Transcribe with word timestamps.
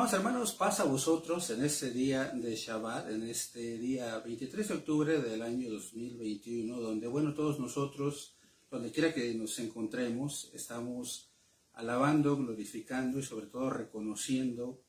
Vamos 0.00 0.14
hermanos, 0.14 0.52
pasa 0.54 0.84
a 0.84 0.86
vosotros 0.86 1.50
en 1.50 1.62
este 1.62 1.90
día 1.90 2.32
de 2.32 2.56
Shabbat, 2.56 3.10
en 3.10 3.22
este 3.24 3.76
día 3.76 4.18
23 4.20 4.68
de 4.68 4.74
octubre 4.74 5.20
del 5.20 5.42
año 5.42 5.68
2021, 5.68 6.80
donde 6.80 7.06
bueno, 7.06 7.34
todos 7.34 7.60
nosotros, 7.60 8.34
donde 8.70 8.92
quiera 8.92 9.12
que 9.12 9.34
nos 9.34 9.58
encontremos, 9.58 10.50
estamos 10.54 11.30
alabando, 11.74 12.34
glorificando 12.34 13.18
y 13.18 13.22
sobre 13.22 13.48
todo 13.48 13.68
reconociendo 13.68 14.80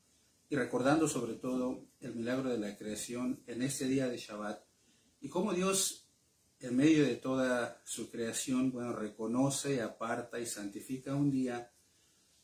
y 0.48 0.56
recordando 0.56 1.06
sobre 1.06 1.34
todo 1.34 1.84
el 2.00 2.14
milagro 2.14 2.48
de 2.48 2.56
la 2.56 2.74
creación 2.78 3.42
en 3.46 3.60
este 3.60 3.88
día 3.88 4.08
de 4.08 4.16
Shabbat 4.16 4.64
y 5.20 5.28
cómo 5.28 5.52
Dios 5.52 6.08
en 6.58 6.74
medio 6.74 7.04
de 7.04 7.16
toda 7.16 7.82
su 7.84 8.10
creación, 8.10 8.72
bueno, 8.72 8.94
reconoce, 8.94 9.82
aparta 9.82 10.40
y 10.40 10.46
santifica 10.46 11.14
un 11.14 11.30
día, 11.30 11.70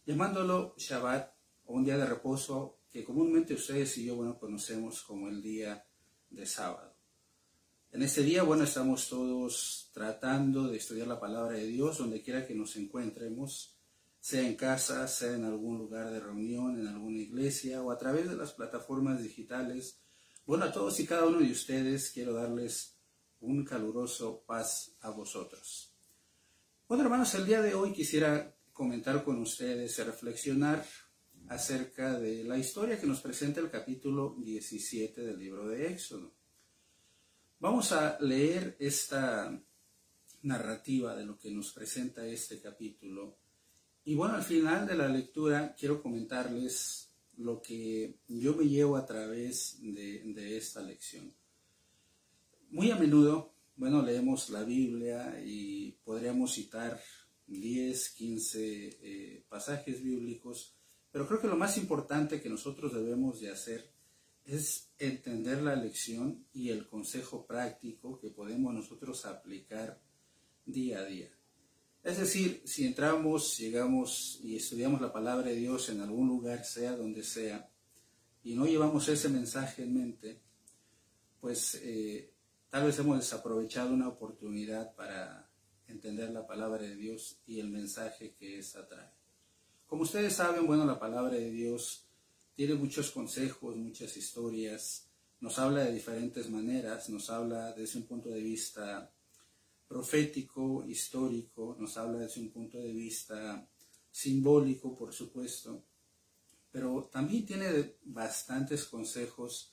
llamándolo 0.05 0.75
Shabbat 0.77 1.38
o 1.69 1.75
un 1.75 1.85
día 1.85 1.99
de 1.99 2.07
reposo 2.07 2.81
que 2.91 3.05
comúnmente 3.05 3.53
ustedes 3.53 3.99
y 3.99 4.07
yo, 4.07 4.17
bueno, 4.17 4.39
conocemos 4.39 5.03
como 5.03 5.29
el 5.29 5.43
día 5.43 5.85
de 6.31 6.47
sábado. 6.47 6.97
En 7.93 8.03
este 8.03 8.23
día, 8.23 8.43
bueno, 8.43 8.65
estamos 8.65 9.09
todos 9.09 9.91
tratando 9.93 10.69
de 10.69 10.79
estudiar 10.79 11.07
la 11.07 11.21
palabra 11.21 11.53
de 11.53 11.67
Dios 11.67 11.99
donde 11.99 12.23
quiera 12.23 12.47
que 12.47 12.55
nos 12.55 12.75
encontremos, 12.77 13.79
sea 14.19 14.47
en 14.47 14.57
casa, 14.57 15.07
sea 15.09 15.35
en 15.35 15.45
algún 15.45 15.77
lugar 15.77 16.11
de 16.11 16.21
reunión, 16.21 16.81
en 16.81 16.87
alguna 16.87 17.19
iglesia 17.19 17.83
o 17.83 17.91
a 17.91 17.99
través 17.99 18.29
de 18.29 18.37
las 18.37 18.53
plataformas 18.53 19.23
digitales. 19.23 20.01
Bueno, 20.47 20.65
a 20.65 20.73
todos 20.73 20.99
y 21.01 21.07
cada 21.07 21.27
uno 21.27 21.39
de 21.41 21.53
ustedes 21.53 22.11
quiero 22.11 22.33
darles 22.33 22.97
un 23.41 23.63
caluroso 23.65 24.43
paz 24.47 24.97
a 25.01 25.11
vosotros. 25.11 25.95
Bueno, 26.89 27.05
hermanos, 27.05 27.35
el 27.35 27.45
día 27.45 27.61
de 27.61 27.75
hoy 27.75 27.93
quisiera 27.93 28.57
comentar 28.73 29.23
con 29.23 29.39
ustedes 29.41 29.99
y 29.99 30.03
reflexionar 30.03 30.85
acerca 31.49 32.19
de 32.19 32.45
la 32.45 32.59
historia 32.59 33.01
que 33.01 33.07
nos 33.07 33.21
presenta 33.21 33.61
el 33.61 33.71
capítulo 33.71 34.37
17 34.39 35.23
del 35.23 35.39
libro 35.39 35.69
de 35.69 35.89
Éxodo. 35.89 36.33
Vamos 37.59 37.93
a 37.93 38.19
leer 38.21 38.77
esta 38.79 39.61
narrativa 40.43 41.17
de 41.17 41.25
lo 41.25 41.39
que 41.39 41.51
nos 41.51 41.73
presenta 41.73 42.27
este 42.27 42.61
capítulo. 42.61 43.39
Y 44.05 44.15
bueno, 44.15 44.35
al 44.35 44.43
final 44.43 44.87
de 44.87 44.97
la 44.97 45.09
lectura 45.09 45.75
quiero 45.75 46.03
comentarles 46.03 47.11
lo 47.39 47.63
que 47.63 48.19
yo 48.29 48.55
me 48.55 48.65
llevo 48.65 48.97
a 48.97 49.07
través 49.07 49.79
de, 49.81 50.57
esta 50.57 50.83
lección. 50.83 51.33
Muy 52.71 52.91
a 52.91 52.97
menudo, 52.97 53.55
bueno, 53.77 54.03
leemos 54.03 54.51
la 54.51 54.65
Biblia 54.65 55.41
y 55.45 55.93
podríamos 56.05 56.53
citar 56.55 57.01
10, 57.47 58.11
15 58.11 58.99
eh, 59.03 59.45
pasajes 59.49 60.03
bíblicos 60.03 60.78
pero 61.19 61.27
creo 61.27 61.41
que 61.41 61.49
lo 61.49 61.57
más 61.57 61.77
importante 61.79 62.41
que 62.41 62.49
nosotros 62.49 62.95
debemos 62.95 63.41
de 63.41 63.51
hacer 63.51 63.91
es 64.45 64.93
entender 65.01 65.61
la 65.63 65.75
lección 65.75 66.47
y 66.53 66.69
el 66.69 66.87
consejo 66.87 67.45
práctico 67.45 68.21
que 68.21 68.31
podemos 68.31 68.73
nosotros 68.73 69.27
aplicar 69.27 70.01
día 70.65 71.01
a 71.01 71.05
día. 71.05 71.29
Es 72.05 72.19
decir, 72.19 72.63
si 72.67 72.87
entramos, 72.87 73.59
llegamos 73.59 74.39
y 74.45 74.55
estudiamos 74.55 75.01
la 75.01 75.13
palabra 75.13 75.49
de 75.49 75.57
Dios 75.57 75.89
en 75.89 76.03
algún 76.03 76.29
lugar, 76.29 76.65
sea 76.65 76.93
donde 76.93 77.25
sea, 77.25 77.69
y 78.45 78.55
no 78.55 78.67
llevamos 78.67 79.09
ese 79.09 79.29
mensaje 79.29 79.83
en 79.83 79.95
mente, 79.95 80.41
pues 81.41 81.81
eh, 81.83 82.33
tal 82.71 82.85
vez 82.85 82.97
hemos 83.01 83.19
desaprovechado 83.19 83.93
una 83.93 84.07
oportunidad 84.07 84.95
para 84.95 85.51
entender 85.89 86.31
la 86.31 86.47
palabra 86.47 86.85
de 86.85 86.95
Dios 86.95 87.41
y 87.45 87.59
el 87.59 87.71
mensaje 87.71 88.37
que 88.39 88.61
esa 88.61 88.87
trae. 88.87 89.18
Como 89.89 90.03
ustedes 90.03 90.35
saben, 90.35 90.67
bueno, 90.67 90.85
la 90.85 90.99
palabra 90.99 91.35
de 91.35 91.51
Dios 91.51 92.05
tiene 92.55 92.75
muchos 92.75 93.11
consejos, 93.11 93.75
muchas 93.75 94.15
historias, 94.19 95.09
nos 95.41 95.59
habla 95.59 95.85
de 95.85 95.95
diferentes 95.95 96.51
maneras, 96.51 97.09
nos 97.09 97.31
habla 97.31 97.73
desde 97.73 97.99
un 97.99 98.05
punto 98.05 98.29
de 98.29 98.43
vista 98.43 99.11
profético, 99.89 100.85
histórico, 100.87 101.75
nos 101.81 101.97
habla 101.97 102.19
desde 102.19 102.43
un 102.43 102.51
punto 102.51 102.77
de 102.77 102.93
vista 102.93 103.67
simbólico, 104.11 104.95
por 104.95 105.15
supuesto, 105.15 105.83
pero 106.71 107.09
también 107.11 107.47
tiene 107.47 107.95
bastantes 108.05 108.85
consejos 108.85 109.73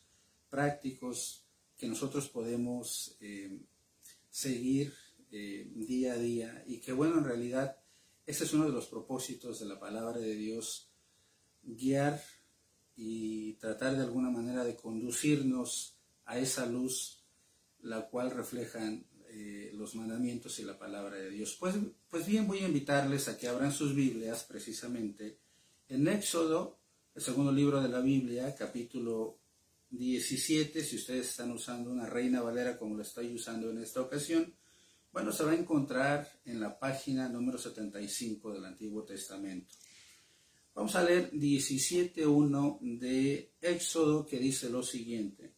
prácticos 0.49 1.45
que 1.75 1.87
nosotros 1.87 2.29
podemos 2.29 3.17
eh, 3.19 3.59
seguir 4.29 4.93
eh, 5.29 5.69
día 5.75 6.13
a 6.13 6.17
día 6.17 6.63
y 6.65 6.79
que 6.79 6.93
bueno, 6.93 7.17
en 7.17 7.25
realidad 7.25 7.84
ese 8.25 8.43
es 8.43 8.53
uno 8.53 8.65
de 8.65 8.71
los 8.71 8.87
propósitos 8.87 9.59
de 9.59 9.65
la 9.65 9.79
palabra 9.79 10.19
de 10.19 10.35
Dios, 10.35 10.89
guiar 11.63 12.21
y 12.95 13.53
tratar 13.53 13.95
de 13.95 14.03
alguna 14.03 14.29
manera 14.29 14.63
de 14.63 14.75
conducirnos 14.75 15.97
a 16.25 16.39
esa 16.39 16.65
luz 16.65 17.23
la 17.81 18.09
cual 18.09 18.31
reflejan 18.31 19.05
eh, 19.29 19.71
los 19.73 19.95
mandamientos 19.95 20.59
y 20.59 20.63
la 20.63 20.77
palabra 20.77 21.17
de 21.17 21.29
Dios. 21.29 21.55
Pues, 21.59 21.75
pues 22.09 22.25
bien, 22.25 22.47
voy 22.47 22.59
a 22.59 22.67
invitarles 22.67 23.27
a 23.27 23.37
que 23.37 23.47
abran 23.47 23.71
sus 23.71 23.93
Biblias 23.93 24.43
precisamente 24.43 25.39
en 25.87 26.07
Éxodo, 26.07 26.79
el 27.13 27.21
segundo 27.21 27.51
libro 27.51 27.81
de 27.81 27.89
la 27.89 27.99
Biblia, 27.99 28.55
capítulo 28.55 29.37
17, 29.91 30.83
si 30.83 30.95
ustedes 30.95 31.29
están 31.29 31.51
usando 31.51 31.91
una 31.91 32.07
Reina 32.07 32.41
Valera 32.41 32.77
como 32.77 32.95
lo 32.95 33.03
estoy 33.03 33.33
usando 33.33 33.69
en 33.69 33.77
esta 33.77 34.01
ocasión, 34.01 34.53
bueno, 35.15 35.31
se 35.31 35.45
va 35.45 35.51
a 35.51 35.55
encontrar 35.55 36.29
en 36.43 36.59
la 36.59 36.77
página 36.77 37.29
número 37.29 37.57
75 37.57 38.51
del 38.51 38.65
Antiguo 38.65 39.05
Testamento. 39.05 39.73
Vamos 40.73 40.93
a 40.97 41.03
leer 41.03 41.31
17.1 41.31 42.79
de 42.99 43.53
Éxodo 43.61 44.25
que 44.25 44.37
dice 44.39 44.69
lo 44.69 44.83
siguiente. 44.83 45.53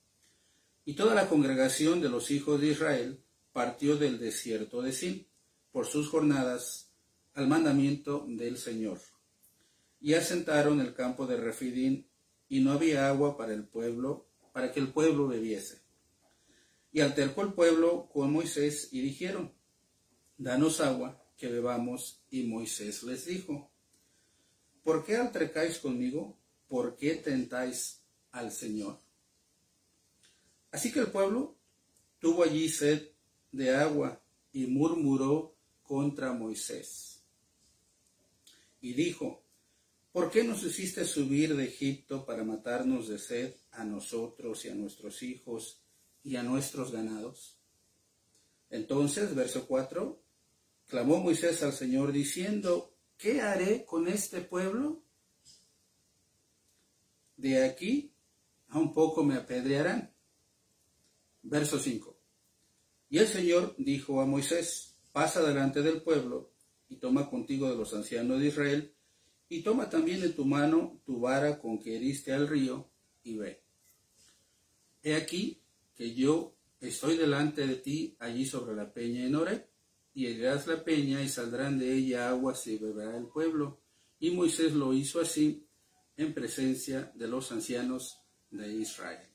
Y 0.86 0.94
toda 0.94 1.16
la 1.16 1.28
congregación 1.28 2.02
de 2.02 2.10
los 2.10 2.30
hijos 2.30 2.62
de 2.62 2.68
Israel 2.68 3.20
partió 3.52 3.98
del 3.98 4.20
desierto 4.20 4.84
de 4.84 4.92
Sin 4.92 5.26
por 5.72 5.88
sus 5.88 6.08
jornadas 6.08 6.92
al 7.34 7.48
mandamiento 7.48 8.28
del 8.30 8.60
Señor. 8.60 9.00
Y 10.00 10.14
asentaron 10.14 10.82
el 10.82 10.94
campo 10.94 11.26
de 11.26 11.38
Refidín 11.38 12.08
y 12.48 12.60
no 12.60 12.74
había 12.74 13.10
agua 13.10 13.36
para 13.36 13.56
el 13.56 13.68
pueblo, 13.68 14.30
para 14.54 14.72
que 14.72 14.80
el 14.80 14.90
pueblo 14.90 15.28
bebiese. 15.28 15.87
Y 16.98 17.02
altercó 17.02 17.44
el 17.44 17.54
pueblo 17.54 18.10
con 18.12 18.32
Moisés 18.34 18.90
y 18.92 19.02
dijeron, 19.02 19.54
Danos 20.36 20.82
agua 20.82 21.24
que 21.38 21.48
bebamos. 21.48 22.24
Y 22.32 22.42
Moisés 22.46 23.04
les 23.04 23.28
dijo, 23.28 23.70
¿por 24.82 25.06
qué 25.06 25.16
altercáis 25.16 25.78
conmigo? 25.78 26.40
¿Por 26.68 26.96
qué 26.96 27.14
tentáis 27.14 28.02
al 28.32 28.52
Señor? 28.52 29.00
Así 30.72 30.92
que 30.92 31.02
el 31.02 31.12
pueblo 31.12 31.56
tuvo 32.18 32.44
allí 32.44 32.68
sed 32.68 33.12
de 33.52 33.76
agua 33.76 34.20
y 34.52 34.66
murmuró 34.66 35.56
contra 35.84 36.34
Moisés. 36.34 37.22
Y 38.82 38.94
dijo, 38.94 39.44
¿por 40.12 40.32
qué 40.32 40.44
nos 40.44 40.64
hiciste 40.64 41.06
subir 41.06 41.56
de 41.56 41.66
Egipto 41.66 42.26
para 42.26 42.44
matarnos 42.44 43.08
de 43.08 43.20
sed 43.20 43.54
a 43.70 43.84
nosotros 43.84 44.66
y 44.66 44.70
a 44.70 44.74
nuestros 44.74 45.22
hijos 45.22 45.84
y 46.28 46.36
a 46.36 46.44
nuestros 46.44 46.92
ganados. 46.92 47.58
Entonces, 48.70 49.34
verso 49.34 49.66
4, 49.66 50.22
clamó 50.86 51.20
Moisés 51.22 51.64
al 51.64 51.72
Señor 51.72 52.12
diciendo, 52.12 52.94
¿qué 53.18 53.40
haré 53.40 53.86
con 53.86 54.10
este 54.10 54.42
pueblo? 54.42 55.06
De 57.38 57.64
aquí 57.64 58.14
a 58.68 58.78
un 58.78 58.94
poco 58.94 59.24
me 59.24 59.36
apedrearán. 59.36 60.14
Verso 61.44 61.80
5. 61.80 62.20
Y 63.10 63.20
el 63.20 63.28
Señor 63.30 63.74
dijo 63.78 64.20
a 64.20 64.26
Moisés, 64.26 64.98
pasa 65.14 65.42
delante 65.42 65.82
del 65.82 66.02
pueblo 66.02 66.52
y 66.90 66.98
toma 66.98 67.30
contigo 67.30 67.70
de 67.70 67.78
los 67.78 67.94
ancianos 67.94 68.42
de 68.42 68.48
Israel 68.48 68.94
y 69.48 69.62
toma 69.62 69.90
también 69.90 70.22
en 70.24 70.36
tu 70.36 70.44
mano 70.44 71.00
tu 71.06 71.22
vara 71.22 71.58
con 71.58 71.80
que 71.80 71.96
heriste 71.96 72.34
al 72.34 72.50
río 72.50 72.90
y 73.24 73.38
ve. 73.38 73.64
He 75.04 75.16
aquí 75.16 75.64
que 75.98 76.14
yo 76.14 76.56
estoy 76.80 77.18
delante 77.18 77.66
de 77.66 77.76
ti 77.76 78.16
allí 78.20 78.46
sobre 78.46 78.76
la 78.76 78.94
peña 78.94 79.26
en 79.26 79.36
Ore, 79.36 79.68
y 80.14 80.26
herirás 80.26 80.66
la 80.68 80.84
peña 80.84 81.22
y 81.22 81.30
saldrán 81.30 81.78
de 81.78 81.94
ella 81.94 82.30
aguas 82.30 82.66
y 82.68 82.78
beberá 82.78 83.18
el 83.18 83.28
pueblo. 83.28 83.82
Y 84.20 84.32
Moisés 84.32 84.74
lo 84.74 84.94
hizo 84.94 85.22
así 85.22 85.68
en 86.16 86.34
presencia 86.34 87.12
de 87.14 87.28
los 87.28 87.52
ancianos 87.52 88.20
de 88.50 88.68
Israel. 88.74 89.28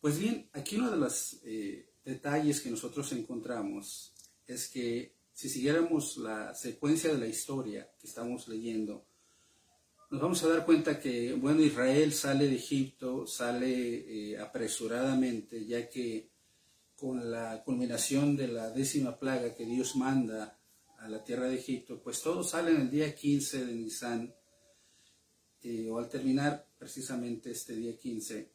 Pues 0.00 0.18
bien, 0.18 0.48
aquí 0.52 0.76
uno 0.76 0.90
de 0.90 0.96
los 0.96 1.38
eh, 1.44 1.88
detalles 2.04 2.60
que 2.60 2.70
nosotros 2.70 3.12
encontramos 3.12 4.12
es 4.46 4.68
que 4.68 5.14
si 5.32 5.48
siguiéramos 5.48 6.16
la 6.16 6.52
secuencia 6.54 7.12
de 7.12 7.18
la 7.18 7.26
historia 7.26 7.90
que 8.00 8.06
estamos 8.06 8.48
leyendo, 8.48 9.06
nos 10.14 10.22
vamos 10.22 10.44
a 10.44 10.48
dar 10.48 10.64
cuenta 10.64 11.00
que, 11.00 11.32
bueno, 11.32 11.60
Israel 11.60 12.12
sale 12.12 12.46
de 12.46 12.54
Egipto, 12.54 13.26
sale 13.26 14.30
eh, 14.30 14.38
apresuradamente, 14.38 15.66
ya 15.66 15.88
que 15.90 16.30
con 16.94 17.32
la 17.32 17.64
culminación 17.64 18.36
de 18.36 18.46
la 18.46 18.70
décima 18.70 19.18
plaga 19.18 19.56
que 19.56 19.64
Dios 19.64 19.96
manda 19.96 20.56
a 21.00 21.08
la 21.08 21.24
tierra 21.24 21.48
de 21.48 21.56
Egipto, 21.56 22.00
pues 22.00 22.22
todos 22.22 22.50
salen 22.50 22.82
el 22.82 22.90
día 22.92 23.12
15 23.12 23.66
de 23.66 23.74
Nisan 23.74 24.32
eh, 25.62 25.90
o 25.90 25.98
al 25.98 26.08
terminar 26.08 26.64
precisamente 26.78 27.50
este 27.50 27.74
día 27.74 27.98
15. 27.98 28.52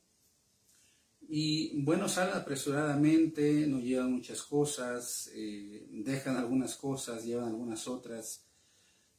Y 1.28 1.84
bueno, 1.84 2.08
salen 2.08 2.36
apresuradamente, 2.36 3.68
no 3.68 3.82
llevan 3.82 4.14
muchas 4.14 4.44
cosas, 4.44 5.30
eh, 5.36 5.86
dejan 5.92 6.38
algunas 6.38 6.78
cosas, 6.78 7.26
llevan 7.26 7.50
algunas 7.50 7.86
otras. 7.86 8.49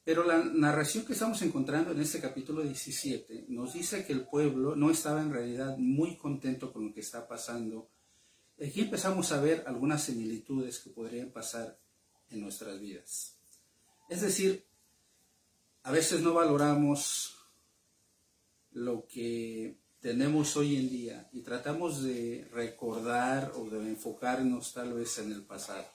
Pero 0.03 0.23
la 0.23 0.43
narración 0.43 1.05
que 1.05 1.13
estamos 1.13 1.41
encontrando 1.43 1.91
en 1.91 2.01
este 2.01 2.19
capítulo 2.19 2.63
17 2.63 3.45
nos 3.49 3.73
dice 3.73 4.03
que 4.03 4.13
el 4.13 4.25
pueblo 4.25 4.75
no 4.75 4.89
estaba 4.89 5.21
en 5.21 5.31
realidad 5.31 5.77
muy 5.77 6.17
contento 6.17 6.73
con 6.73 6.87
lo 6.87 6.93
que 6.93 7.01
está 7.01 7.27
pasando. 7.27 7.89
Aquí 8.59 8.81
empezamos 8.81 9.31
a 9.31 9.39
ver 9.39 9.63
algunas 9.67 10.03
similitudes 10.03 10.79
que 10.79 10.89
podrían 10.89 11.29
pasar 11.29 11.79
en 12.31 12.41
nuestras 12.41 12.79
vidas. 12.79 13.37
Es 14.09 14.21
decir, 14.21 14.65
a 15.83 15.91
veces 15.91 16.21
no 16.21 16.33
valoramos 16.33 17.37
lo 18.71 19.05
que 19.05 19.77
tenemos 19.99 20.57
hoy 20.57 20.77
en 20.77 20.89
día 20.89 21.29
y 21.31 21.41
tratamos 21.41 22.03
de 22.03 22.47
recordar 22.51 23.51
o 23.55 23.69
de 23.69 23.77
enfocarnos 23.87 24.73
tal 24.73 24.93
vez 24.93 25.19
en 25.19 25.31
el 25.31 25.43
pasado. 25.43 25.85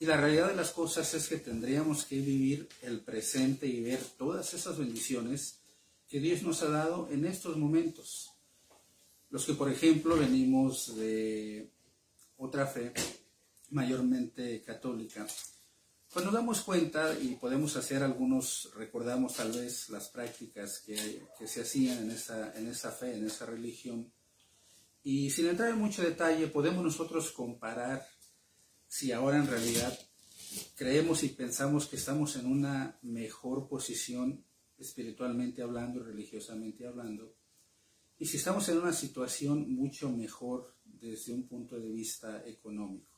Y 0.00 0.06
la 0.06 0.16
realidad 0.16 0.48
de 0.48 0.56
las 0.56 0.70
cosas 0.70 1.12
es 1.14 1.28
que 1.28 1.38
tendríamos 1.38 2.04
que 2.04 2.20
vivir 2.20 2.68
el 2.82 3.00
presente 3.00 3.66
y 3.66 3.80
ver 3.82 4.00
todas 4.16 4.54
esas 4.54 4.78
bendiciones 4.78 5.58
que 6.08 6.20
Dios 6.20 6.42
nos 6.42 6.62
ha 6.62 6.68
dado 6.68 7.08
en 7.10 7.26
estos 7.26 7.56
momentos. 7.56 8.30
Los 9.30 9.44
que, 9.44 9.54
por 9.54 9.70
ejemplo, 9.70 10.16
venimos 10.16 10.96
de 10.96 11.70
otra 12.36 12.66
fe, 12.66 12.92
mayormente 13.70 14.62
católica, 14.62 15.26
pues 16.10 16.24
nos 16.24 16.32
damos 16.32 16.62
cuenta 16.62 17.18
y 17.20 17.34
podemos 17.34 17.76
hacer 17.76 18.02
algunos, 18.02 18.70
recordamos 18.74 19.34
tal 19.34 19.52
vez 19.52 19.90
las 19.90 20.08
prácticas 20.08 20.80
que, 20.80 21.22
se 21.44 21.60
hacían 21.60 21.98
en 21.98 22.10
esa, 22.12 22.56
en 22.56 22.68
esa 22.68 22.92
fe, 22.92 23.16
en 23.16 23.26
esa 23.26 23.44
religión. 23.44 24.10
Y 25.02 25.30
sin 25.30 25.48
entrar 25.48 25.70
en 25.70 25.78
mucho 25.78 26.02
detalle, 26.02 26.46
podemos 26.46 26.82
nosotros 26.82 27.30
comparar 27.32 28.06
si 28.88 29.12
ahora 29.12 29.36
en 29.36 29.46
realidad 29.46 29.96
creemos 30.74 31.22
y 31.22 31.28
pensamos 31.28 31.86
que 31.86 31.96
estamos 31.96 32.36
en 32.36 32.46
una 32.46 32.98
mejor 33.02 33.68
posición 33.68 34.44
espiritualmente 34.78 35.62
hablando, 35.62 36.02
religiosamente 36.02 36.86
hablando, 36.86 37.34
y 38.18 38.26
si 38.26 38.38
estamos 38.38 38.68
en 38.68 38.78
una 38.78 38.92
situación 38.92 39.72
mucho 39.72 40.10
mejor 40.10 40.74
desde 40.84 41.32
un 41.32 41.46
punto 41.46 41.78
de 41.78 41.88
vista 41.90 42.42
económico. 42.46 43.16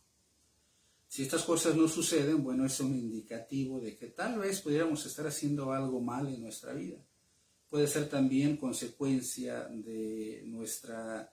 Si 1.09 1.23
estas 1.23 1.43
cosas 1.43 1.75
no 1.75 1.89
suceden, 1.89 2.43
bueno, 2.45 2.67
es 2.67 2.79
un 2.81 2.95
indicativo 2.95 3.81
de 3.81 3.97
que 3.97 4.09
tal 4.09 4.39
vez 4.39 4.61
pudiéramos 4.61 5.05
estar 5.07 5.27
haciendo 5.27 5.73
algo 5.73 6.01
mal 6.01 6.29
en 6.29 6.43
nuestra 6.43 6.73
vida. 6.73 6.99
Puede 7.69 7.87
ser 7.87 8.09
también 8.09 8.57
consecuencia 8.57 9.65
de 9.65 10.43
nuestra 10.47 11.33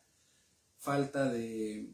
falta 0.78 1.30
de 1.30 1.92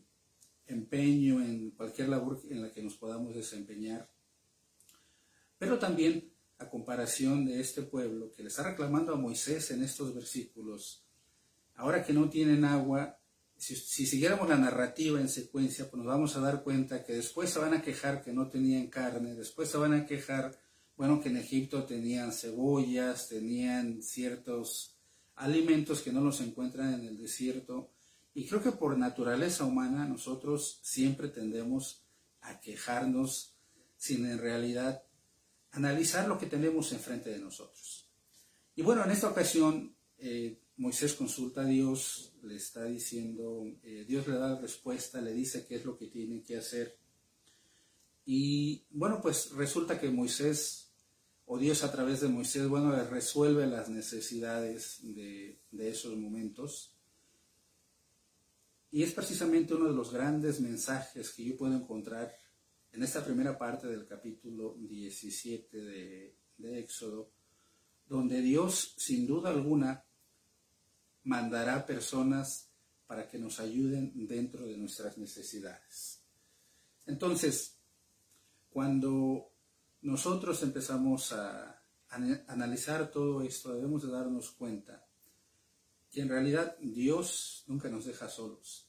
empeño 0.68 1.42
en 1.42 1.72
cualquier 1.72 2.10
labor 2.10 2.42
en 2.50 2.62
la 2.62 2.72
que 2.72 2.82
nos 2.82 2.96
podamos 2.96 3.36
desempeñar. 3.36 4.10
Pero 5.58 5.80
también 5.80 6.32
a 6.60 6.70
comparación 6.70 7.46
de 7.46 7.60
este 7.60 7.82
pueblo 7.84 8.32
que 8.32 8.44
le 8.44 8.50
está 8.50 8.64
reclamando 8.64 9.14
a 9.14 9.18
Moisés 9.18 9.72
en 9.72 9.84
estos 9.84 10.14
versículos, 10.14 11.06
ahora 11.76 12.04
que 12.04 12.14
no 12.14 12.30
tienen 12.30 12.66
agua, 12.66 13.20
si, 13.58 13.76
siguiéramos 13.76 14.50
la 14.50 14.58
narrativa 14.58 15.22
en 15.22 15.30
secuencia, 15.30 15.90
pues 15.90 15.98
nos 15.98 16.08
vamos 16.08 16.36
a 16.36 16.42
dar 16.42 16.64
cuenta 16.64 17.04
que 17.04 17.14
después 17.14 17.50
se 17.50 17.60
van 17.60 17.74
a 17.74 17.82
quejar 17.82 18.24
que 18.24 18.34
no 18.34 18.50
tenían 18.50 18.88
carne, 18.88 19.36
después 19.36 19.70
se 19.70 19.78
van 19.78 19.94
a 19.94 20.06
quejar, 20.06 20.60
bueno, 20.98 21.22
que 21.22 21.30
en 21.30 21.38
Egipto 21.38 21.86
tenían 21.86 22.34
cebollas, 22.34 23.30
tenían 23.30 24.02
ciertos 24.02 24.98
alimentos 25.36 26.02
que 26.02 26.12
no 26.12 26.22
los 26.22 26.42
encuentran 26.42 26.94
en 26.94 27.06
el 27.06 27.18
desierto. 27.18 27.90
Y 28.34 28.48
creo 28.48 28.64
que 28.64 28.72
por 28.72 28.98
naturaleza 28.98 29.64
humana 29.64 30.06
nosotros 30.06 30.80
siempre 30.82 31.28
tendemos 31.28 32.04
a 32.42 32.60
quejarnos 32.60 33.56
sin 33.98 34.26
en 34.26 34.40
realidad 34.40 35.04
analizar 35.72 36.28
lo 36.28 36.38
que 36.38 36.48
tenemos 36.48 36.92
enfrente 36.92 37.30
de 37.30 37.40
nosotros. 37.40 38.10
Y 38.76 38.82
bueno, 38.82 39.04
en 39.04 39.12
esta 39.12 39.30
ocasión 39.30 39.96
eh, 40.18 40.60
Moisés 40.78 41.14
consulta 41.14 41.62
a 41.62 41.66
Dios, 41.66 42.34
le 42.44 42.56
está 42.56 42.86
diciendo, 42.86 43.64
eh, 43.84 44.06
Dios 44.08 44.28
le 44.28 44.36
da 44.36 44.60
respuesta, 44.60 45.22
le 45.22 45.34
dice 45.34 45.66
qué 45.68 45.76
es 45.76 45.86
lo 45.86 45.98
que 45.98 46.08
tiene 46.08 46.44
que 46.44 46.58
hacer. 46.58 46.98
Y 48.26 48.86
bueno, 48.90 49.20
pues 49.22 49.52
resulta 49.52 50.00
que 50.00 50.10
Moisés, 50.10 50.92
o 51.46 51.58
Dios 51.58 51.84
a 51.84 51.92
través 51.92 52.22
de 52.22 52.30
Moisés, 52.30 52.68
bueno, 52.68 52.96
le 52.96 53.04
resuelve 53.04 53.68
las 53.68 53.90
necesidades 53.90 55.00
de, 55.04 55.60
de 55.72 55.90
esos 55.90 56.16
momentos. 56.16 56.93
Y 58.94 59.02
es 59.02 59.12
precisamente 59.12 59.74
uno 59.74 59.88
de 59.88 59.96
los 59.96 60.14
grandes 60.14 60.62
mensajes 60.62 61.32
que 61.32 61.44
yo 61.44 61.58
puedo 61.58 61.74
encontrar 61.74 62.32
en 62.92 63.02
esta 63.02 63.26
primera 63.26 63.58
parte 63.58 63.88
del 63.88 64.06
capítulo 64.06 64.76
17 64.78 65.78
de, 65.82 66.80
Éxodo, 66.80 67.32
donde 68.06 68.40
Dios, 68.42 68.94
sin 68.98 69.26
duda 69.26 69.50
alguna, 69.50 70.06
mandará 71.24 71.88
personas 71.88 72.70
para 73.08 73.28
que 73.28 73.40
nos 73.40 73.60
ayuden 73.60 74.12
dentro 74.28 74.64
de 74.64 74.78
nuestras 74.78 75.18
necesidades. 75.18 76.22
Entonces, 77.08 77.80
cuando 78.70 79.56
nosotros 80.02 80.62
empezamos 80.62 81.34
a, 81.34 81.84
analizar 82.10 83.10
todo 83.10 83.42
esto, 83.42 83.74
debemos 83.74 84.04
de 84.04 84.12
darnos 84.12 84.52
cuenta 84.52 85.04
que 86.14 86.22
en 86.22 86.30
realidad 86.30 86.78
Dios 86.80 87.64
nunca 87.66 87.90
nos 87.90 88.06
deja 88.06 88.30
solos 88.30 88.88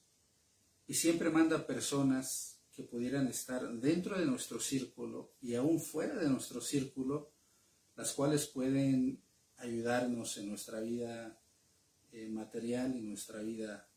y 0.87 0.93
siempre 0.93 1.31
manda 1.31 1.67
personas 1.67 2.61
que 2.71 2.83
pudieran 2.83 3.27
estar 3.29 3.67
dentro 3.79 4.19
de 4.19 4.27
nuestro 4.27 4.61
círculo 4.61 5.33
y 5.41 5.55
aún 5.55 5.81
fuera 5.81 6.17
de 6.17 6.29
nuestro 6.29 6.61
círculo, 6.61 7.33
las 7.97 8.13
cuales 8.13 8.47
pueden 8.47 9.23
ayudarnos 9.57 10.37
en 10.37 10.51
nuestra 10.51 10.81
vida 10.81 11.41
eh, 12.13 12.29
material 12.29 12.95
y 12.95 13.01
nuestra 13.01 13.41
vida 13.41 13.89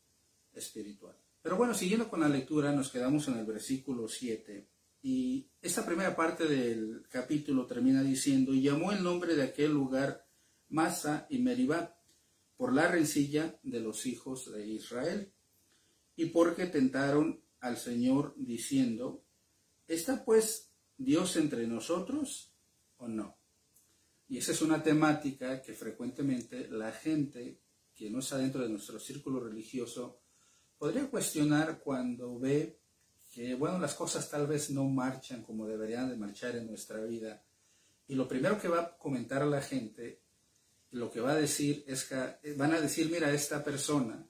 espiritual. 0.54 1.16
Pero 1.42 1.56
bueno, 1.56 1.74
siguiendo 1.74 2.08
con 2.08 2.20
la 2.20 2.28
lectura, 2.28 2.72
nos 2.72 2.90
quedamos 2.90 3.28
en 3.28 3.38
el 3.38 3.44
versículo 3.44 4.08
7 4.08 4.66
y 5.02 5.50
esta 5.60 5.84
primera 5.84 6.16
parte 6.16 6.46
del 6.46 7.06
capítulo 7.10 7.66
termina 7.66 8.02
diciendo, 8.02 8.54
y 8.54 8.62
llamó 8.62 8.92
el 8.92 9.02
nombre 9.02 9.36
de 9.36 9.42
aquel 9.42 9.72
lugar 9.72 10.26
Masa 10.70 11.26
y 11.28 11.38
Meribá, 11.38 11.97
por 12.58 12.74
la 12.74 12.88
rencilla 12.88 13.58
de 13.62 13.80
los 13.80 14.04
hijos 14.04 14.52
de 14.52 14.66
Israel, 14.66 15.32
y 16.16 16.26
porque 16.26 16.66
tentaron 16.66 17.40
al 17.60 17.78
Señor 17.78 18.34
diciendo, 18.36 19.24
¿está 19.86 20.24
pues 20.24 20.72
Dios 20.96 21.36
entre 21.36 21.66
nosotros 21.66 22.52
o 22.98 23.08
no? 23.08 23.38
Y 24.28 24.38
esa 24.38 24.52
es 24.52 24.60
una 24.60 24.82
temática 24.82 25.62
que 25.62 25.72
frecuentemente 25.72 26.68
la 26.68 26.92
gente 26.92 27.60
que 27.94 28.10
no 28.10 28.18
está 28.18 28.36
dentro 28.36 28.62
de 28.62 28.68
nuestro 28.68 29.00
círculo 29.00 29.40
religioso, 29.40 30.20
podría 30.78 31.08
cuestionar 31.08 31.80
cuando 31.80 32.38
ve 32.38 32.80
que, 33.32 33.54
bueno, 33.54 33.78
las 33.78 33.94
cosas 33.94 34.30
tal 34.30 34.46
vez 34.46 34.70
no 34.70 34.84
marchan 34.84 35.42
como 35.42 35.66
deberían 35.66 36.08
de 36.08 36.16
marchar 36.16 36.56
en 36.56 36.66
nuestra 36.66 37.00
vida. 37.04 37.44
Y 38.06 38.14
lo 38.14 38.28
primero 38.28 38.60
que 38.60 38.68
va 38.68 38.80
a 38.80 38.96
comentar 38.96 39.44
la 39.46 39.60
gente, 39.60 40.22
lo 40.90 41.10
que 41.10 41.20
va 41.20 41.32
a 41.32 41.36
decir 41.36 41.84
es 41.86 42.04
que 42.04 42.54
van 42.54 42.72
a 42.72 42.80
decir, 42.80 43.10
mira, 43.10 43.32
esta 43.32 43.62
persona, 43.62 44.26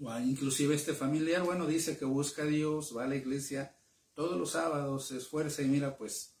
o 0.00 0.18
inclusive 0.18 0.74
este 0.74 0.94
familiar, 0.94 1.42
bueno, 1.42 1.66
dice 1.66 1.98
que 1.98 2.04
busca 2.04 2.42
a 2.42 2.46
Dios, 2.46 2.96
va 2.96 3.04
a 3.04 3.08
la 3.08 3.16
iglesia 3.16 3.76
todos 4.14 4.38
los 4.38 4.52
sábados, 4.52 5.08
se 5.08 5.18
esfuerza 5.18 5.62
y 5.62 5.66
mira, 5.66 5.96
pues 5.96 6.36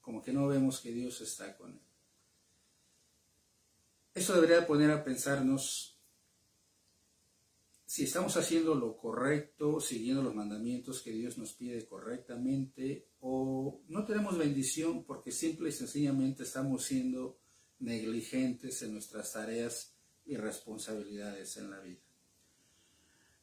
como 0.00 0.22
que 0.22 0.32
no 0.32 0.46
vemos 0.48 0.80
que 0.80 0.92
Dios 0.92 1.20
está 1.20 1.56
con 1.56 1.72
él. 1.72 1.80
Eso 4.14 4.34
debería 4.34 4.66
poner 4.66 4.90
a 4.90 5.04
pensarnos 5.04 5.92
si 7.86 8.04
estamos 8.04 8.36
haciendo 8.38 8.74
lo 8.74 8.96
correcto, 8.96 9.78
siguiendo 9.78 10.22
los 10.22 10.34
mandamientos 10.34 11.02
que 11.02 11.12
Dios 11.12 11.36
nos 11.36 11.52
pide 11.52 11.86
correctamente, 11.86 13.10
o 13.20 13.82
no 13.88 14.06
tenemos 14.06 14.38
bendición 14.38 15.04
porque 15.04 15.30
simple 15.30 15.68
y 15.68 15.72
sencillamente 15.72 16.42
estamos 16.42 16.84
siendo 16.84 17.41
negligentes 17.82 18.80
en 18.82 18.92
nuestras 18.92 19.32
tareas 19.32 19.92
y 20.24 20.36
responsabilidades 20.36 21.56
en 21.56 21.70
la 21.70 21.80
vida. 21.80 22.00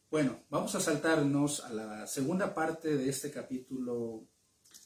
Bueno, 0.09 0.43
vamos 0.49 0.73
a 0.75 0.79
saltarnos 0.79 1.59
a 1.63 1.73
la 1.73 2.07
segunda 2.07 2.53
parte 2.55 2.97
de 2.97 3.09
este 3.09 3.29
capítulo 3.29 4.25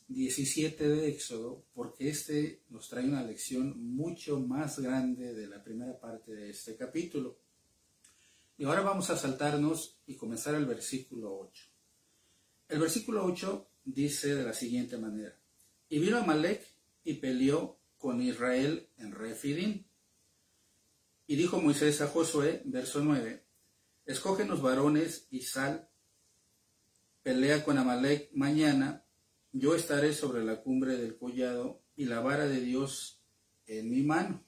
17 0.10 0.90
de 0.90 1.08
Éxodo, 1.08 1.66
porque 1.74 2.10
este 2.10 2.64
nos 2.70 2.90
trae 2.90 3.06
una 3.06 3.24
lección 3.24 3.96
mucho 3.96 4.40
más 4.40 4.80
grande 4.80 5.34
de 5.34 5.48
la 5.48 5.64
primera 5.64 5.98
parte 6.00 6.34
de 6.34 6.50
este 6.50 6.76
capítulo. 6.76 7.38
Y 8.58 8.66
ahora 8.66 8.82
vamos 8.82 9.10
a 9.12 9.18
saltarnos 9.18 10.00
y 10.06 10.16
comenzar 10.16 10.56
el 10.56 10.66
versículo 10.66 11.38
8. 11.40 11.64
El 12.70 12.80
versículo 12.80 13.24
8 13.24 13.70
dice 13.86 14.36
de 14.36 14.44
la 14.44 14.54
siguiente 14.54 14.98
manera, 14.98 15.40
y 15.90 16.00
vino 16.00 16.18
Amalek 16.18 16.66
y 17.04 17.16
peleó 17.16 17.78
con 18.04 18.22
Israel 18.22 18.90
en 18.98 19.14
Refidim. 19.14 19.86
Y 21.26 21.38
dijo 21.38 21.62
Moisés 21.62 22.02
a 22.02 22.08
Josué, 22.10 22.62
verso 22.66 23.00
9, 23.00 23.48
escógenos 24.04 24.62
varones 24.62 25.26
y 25.32 25.44
sal, 25.44 25.90
pelea 27.22 27.64
con 27.64 27.78
Amalek 27.78 28.30
mañana, 28.34 29.06
yo 29.54 29.74
estaré 29.74 30.12
sobre 30.12 30.44
la 30.44 30.62
cumbre 30.62 30.98
del 30.98 31.18
collado 31.18 31.82
y 31.96 32.04
la 32.04 32.20
vara 32.20 32.46
de 32.46 32.60
Dios 32.60 33.24
en 33.68 33.90
mi 33.90 34.04
mano. 34.04 34.46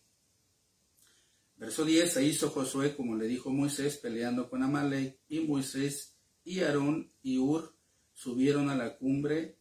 Verso 1.55 1.85
10, 1.85 2.11
se 2.11 2.25
hizo 2.25 2.49
Josué 2.49 2.93
como 2.93 3.15
le 3.15 3.25
dijo 3.25 3.51
Moisés, 3.51 3.95
peleando 3.95 4.49
con 4.49 4.63
Amalek, 4.63 5.17
y 5.29 5.39
Moisés 5.39 6.17
y 6.43 6.59
Aarón 6.59 7.09
y 7.23 7.37
Ur 7.37 7.73
subieron 8.13 8.69
a 8.69 8.75
la 8.75 8.97
cumbre 8.97 9.57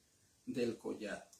del 0.47 0.77
collado. 0.79 1.34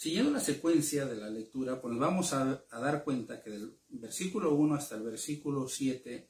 Siguiendo 0.00 0.30
la 0.30 0.40
secuencia 0.40 1.04
de 1.04 1.14
la 1.14 1.28
lectura, 1.28 1.78
pues 1.78 1.92
nos 1.92 2.00
vamos 2.00 2.32
a, 2.32 2.64
dar 2.70 3.04
cuenta 3.04 3.42
que 3.42 3.50
del 3.50 3.76
versículo 3.90 4.54
1 4.54 4.74
hasta 4.74 4.96
el 4.96 5.02
versículo 5.02 5.68
7 5.68 6.26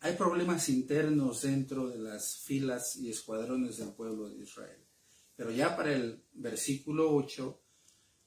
hay 0.00 0.16
problemas 0.16 0.68
internos 0.68 1.42
dentro 1.42 1.86
de 1.86 1.98
las 1.98 2.38
filas 2.38 2.96
y 2.96 3.10
escuadrones 3.10 3.76
del 3.76 3.90
pueblo 3.90 4.28
de 4.28 4.42
Israel. 4.42 4.80
Pero 5.36 5.52
ya 5.52 5.76
para 5.76 5.92
el 5.92 6.24
versículo 6.32 7.14
8, 7.14 7.60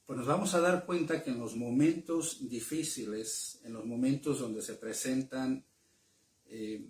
pues 0.06 0.20
nos 0.20 0.26
vamos 0.26 0.54
a 0.54 0.62
dar 0.62 0.86
cuenta 0.86 1.22
que 1.22 1.32
en 1.32 1.40
los 1.40 1.58
momentos 1.58 2.48
difíciles, 2.48 3.60
en 3.66 3.74
los 3.74 3.86
momentos 3.86 4.40
donde 4.40 4.62
se 4.62 4.76
presentan 4.76 5.66
eh, 6.46 6.88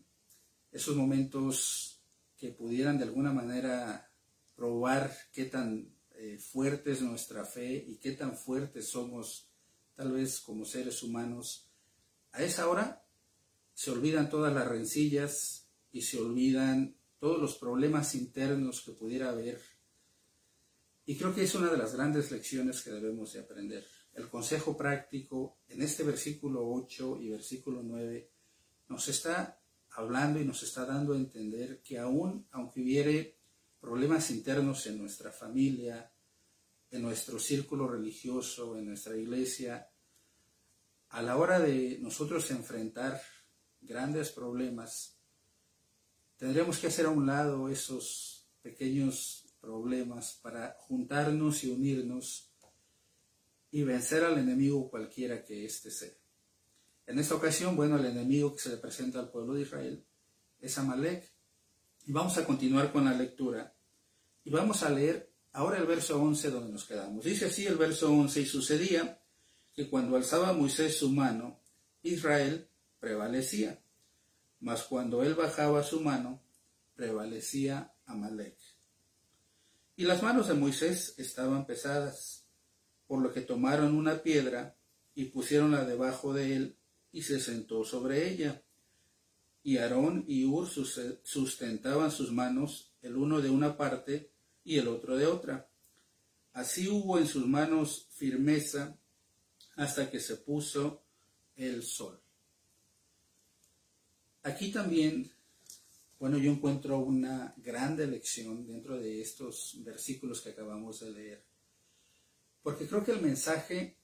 esos 0.72 0.96
momentos 0.96 2.00
que 2.38 2.50
pudieran 2.50 3.00
de 3.00 3.06
alguna 3.06 3.34
manera 3.34 4.12
probar 4.56 5.12
qué 5.34 5.46
tan 5.46 5.97
eh, 6.18 6.40
fuerte 6.40 6.92
es 6.92 7.02
nuestra 7.02 7.46
fe 7.46 7.86
y 7.88 7.98
qué 7.98 8.12
tan 8.12 8.36
fuertes 8.36 8.90
somos 8.90 9.50
tal 9.96 10.12
vez 10.12 10.40
como 10.42 10.66
seres 10.66 11.02
humanos, 11.02 11.70
a 12.32 12.44
esa 12.44 12.70
hora 12.70 13.04
se 13.74 13.92
olvidan 13.92 14.30
todas 14.30 14.54
las 14.54 14.68
rencillas 14.68 15.70
y 15.92 16.02
se 16.02 16.20
olvidan 16.20 16.98
todos 17.20 17.42
los 17.42 17.56
problemas 17.56 18.14
internos 18.16 18.82
que 18.82 18.92
pudiera 18.92 19.30
haber. 19.30 19.60
Y 21.06 21.18
creo 21.18 21.34
que 21.34 21.44
es 21.44 21.56
una 21.56 21.72
de 21.72 21.78
las 21.78 21.96
grandes 21.96 22.32
lecciones 22.32 22.82
que 22.82 22.92
debemos 22.92 23.34
de 23.34 23.40
aprender. 23.40 23.88
El 24.14 24.30
consejo 24.30 24.76
práctico 24.76 25.60
en 25.68 25.82
este 25.82 26.04
versículo 26.04 26.68
8 26.68 27.20
y 27.22 27.30
versículo 27.30 27.82
9 27.84 28.32
nos 28.90 29.08
está 29.08 29.62
hablando 29.92 30.40
y 30.40 30.46
nos 30.46 30.62
está 30.64 30.86
dando 30.86 31.14
a 31.14 31.18
entender 31.18 31.82
que 31.82 31.98
aún 31.98 32.48
aunque 32.52 32.82
hubiere 32.82 33.37
problemas 33.80 34.32
internos 34.32 34.86
en 34.88 34.98
nuestra 34.98 35.32
familia, 35.32 36.12
en 36.92 37.02
nuestro 37.02 37.40
círculo 37.40 37.88
religioso, 37.88 38.78
en 38.78 38.88
nuestra 38.88 39.16
iglesia, 39.16 39.90
a 41.10 41.22
la 41.22 41.38
hora 41.38 41.60
de 41.60 42.00
nosotros 42.02 42.50
enfrentar 42.52 43.22
grandes 43.82 44.32
problemas, 44.32 45.18
tendremos 46.38 46.78
que 46.78 46.88
hacer 46.88 47.06
a 47.06 47.10
un 47.10 47.26
lado 47.26 47.70
esos 47.70 48.48
pequeños 48.62 49.46
problemas 49.60 50.40
para 50.42 50.76
juntarnos 50.80 51.64
y 51.64 51.72
unirnos 51.72 52.52
y 53.72 53.84
vencer 53.84 54.24
al 54.24 54.38
enemigo 54.38 54.90
cualquiera 54.90 55.44
que 55.44 55.66
éste 55.66 55.92
sea. 55.92 56.14
En 57.06 57.20
esta 57.20 57.36
ocasión, 57.36 57.76
bueno, 57.76 57.98
el 57.98 58.06
enemigo 58.06 58.54
que 58.54 58.62
se 58.62 58.70
le 58.70 58.78
presenta 58.78 59.20
al 59.20 59.32
pueblo 59.32 59.54
de 59.54 59.62
Israel 59.62 60.06
es 60.60 60.78
Amalek. 60.78 61.32
Y 62.08 62.14
vamos 62.14 62.38
a 62.38 62.46
continuar 62.46 62.94
con 62.94 63.04
la 63.04 63.14
lectura 63.14 63.76
y 64.46 64.50
vamos 64.50 64.82
a 64.84 64.90
leer 64.90 65.30
ahora 65.52 65.78
el 65.78 65.86
verso 65.86 66.22
11 66.22 66.52
donde 66.52 66.72
nos 66.72 66.86
quedamos. 66.86 67.26
Dice 67.26 67.48
así 67.48 67.66
el 67.66 67.76
verso 67.76 68.10
11, 68.10 68.40
y 68.42 68.46
sucedía 68.46 69.22
que 69.74 69.90
cuando 69.90 70.16
alzaba 70.16 70.54
Moisés 70.54 70.98
su 70.98 71.12
mano, 71.12 71.60
Israel 72.04 72.70
prevalecía, 73.02 73.84
mas 74.62 74.84
cuando 74.84 75.22
él 75.22 75.36
bajaba 75.36 75.84
su 75.84 76.00
mano, 76.00 76.42
prevalecía 76.96 77.94
Amalek. 78.06 78.58
Y 79.98 80.06
las 80.06 80.24
manos 80.24 80.48
de 80.48 80.54
Moisés 80.54 81.14
estaban 81.18 81.66
pesadas, 81.66 82.46
por 83.06 83.22
lo 83.22 83.34
que 83.34 83.42
tomaron 83.42 83.94
una 83.94 84.24
piedra 84.24 84.78
y 85.14 85.26
pusieronla 85.26 85.84
debajo 85.84 86.34
de 86.34 86.56
él 86.56 86.78
y 87.12 87.24
se 87.24 87.42
sentó 87.42 87.84
sobre 87.84 88.30
ella. 88.30 88.64
Y 89.68 89.80
Aarón 89.80 90.24
y 90.30 90.46
Ur 90.46 90.66
sustentaban 90.70 92.10
sus 92.10 92.32
manos, 92.32 92.94
el 93.02 93.18
uno 93.18 93.42
de 93.42 93.50
una 93.50 93.76
parte 93.76 94.32
y 94.64 94.78
el 94.78 94.88
otro 94.88 95.18
de 95.18 95.26
otra. 95.26 95.70
Así 96.54 96.88
hubo 96.88 97.20
en 97.20 97.28
sus 97.28 97.46
manos 97.46 98.08
firmeza 98.12 98.98
hasta 99.76 100.10
que 100.10 100.22
se 100.22 100.38
puso 100.38 101.04
el 101.58 101.84
sol. 101.84 102.18
Aquí 104.44 104.72
también, 104.72 105.30
bueno, 106.18 106.38
yo 106.38 106.50
encuentro 106.50 107.00
una 107.00 107.54
grande 107.58 108.08
lección 108.08 108.66
dentro 108.66 108.98
de 108.98 109.20
estos 109.20 109.84
versículos 109.84 110.40
que 110.40 110.52
acabamos 110.52 111.02
de 111.02 111.12
leer, 111.12 111.44
porque 112.64 112.88
creo 112.88 113.04
que 113.04 113.12
el 113.12 113.22
mensaje 113.22 113.98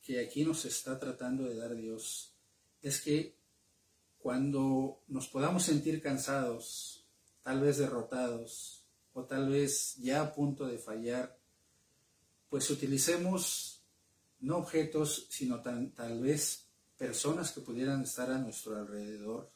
que 0.00 0.20
aquí 0.20 0.44
nos 0.44 0.64
está 0.66 1.00
tratando 1.00 1.46
de 1.46 1.56
dar 1.56 1.74
Dios 1.74 2.32
es 2.80 3.00
que 3.00 3.37
cuando 4.28 5.00
nos 5.08 5.26
podamos 5.26 5.62
sentir 5.62 6.02
cansados, 6.02 7.08
tal 7.42 7.62
vez 7.62 7.78
derrotados, 7.78 8.84
o 9.14 9.24
tal 9.24 9.48
vez 9.48 9.96
ya 9.96 10.20
a 10.20 10.34
punto 10.34 10.66
de 10.66 10.76
fallar, 10.76 11.40
pues 12.50 12.68
utilicemos 12.68 13.82
no 14.40 14.58
objetos, 14.58 15.28
sino 15.30 15.62
tal 15.62 16.20
vez 16.20 16.66
personas 16.98 17.52
que 17.52 17.62
pudieran 17.62 18.02
estar 18.02 18.30
a 18.30 18.36
nuestro 18.36 18.76
alrededor, 18.76 19.50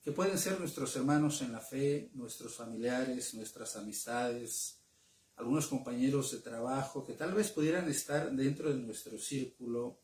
que 0.00 0.12
pueden 0.12 0.38
ser 0.38 0.60
nuestros 0.60 0.94
hermanos 0.94 1.42
en 1.42 1.50
la 1.50 1.60
fe, 1.60 2.12
nuestros 2.14 2.54
familiares, 2.54 3.34
nuestras 3.34 3.74
amistades, 3.74 4.78
algunos 5.34 5.66
compañeros 5.66 6.30
de 6.30 6.38
trabajo 6.38 7.04
que 7.04 7.14
tal 7.14 7.34
vez 7.34 7.50
pudieran 7.50 7.88
estar 7.88 8.30
dentro 8.30 8.72
de 8.72 8.78
nuestro 8.78 9.18
círculo 9.18 9.98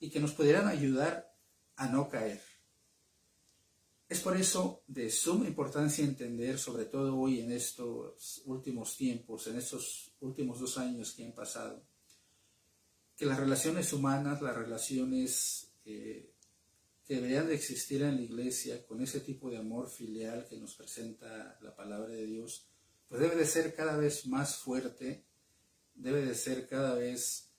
y 0.00 0.08
que 0.08 0.20
nos 0.20 0.32
pudieran 0.32 0.68
ayudar 0.68 1.36
a 1.76 1.86
no 1.86 2.08
caer. 2.08 2.53
Es 4.14 4.20
por 4.20 4.36
eso 4.36 4.84
de 4.86 5.10
suma 5.10 5.44
importancia 5.48 6.04
entender, 6.04 6.56
sobre 6.56 6.84
todo 6.84 7.18
hoy 7.18 7.40
en 7.40 7.50
estos 7.50 8.42
últimos 8.44 8.96
tiempos, 8.96 9.48
en 9.48 9.56
estos 9.56 10.14
últimos 10.20 10.60
dos 10.60 10.78
años 10.78 11.14
que 11.14 11.24
han 11.24 11.32
pasado, 11.32 11.84
que 13.16 13.26
las 13.26 13.40
relaciones 13.40 13.92
humanas, 13.92 14.40
las 14.40 14.56
relaciones 14.56 15.72
eh, 15.84 16.30
que 17.04 17.14
deberían 17.16 17.48
de 17.48 17.56
existir 17.56 18.02
en 18.02 18.14
la 18.14 18.22
iglesia 18.22 18.86
con 18.86 19.02
ese 19.02 19.18
tipo 19.18 19.50
de 19.50 19.56
amor 19.56 19.90
filial 19.90 20.46
que 20.48 20.58
nos 20.58 20.76
presenta 20.76 21.58
la 21.60 21.74
palabra 21.74 22.14
de 22.14 22.24
Dios, 22.24 22.68
pues 23.08 23.20
debe 23.20 23.34
de 23.34 23.46
ser 23.46 23.74
cada 23.74 23.96
vez 23.96 24.28
más 24.28 24.54
fuerte, 24.54 25.24
debe 25.96 26.24
de 26.24 26.36
ser 26.36 26.68
cada 26.68 26.94
vez 26.94 27.50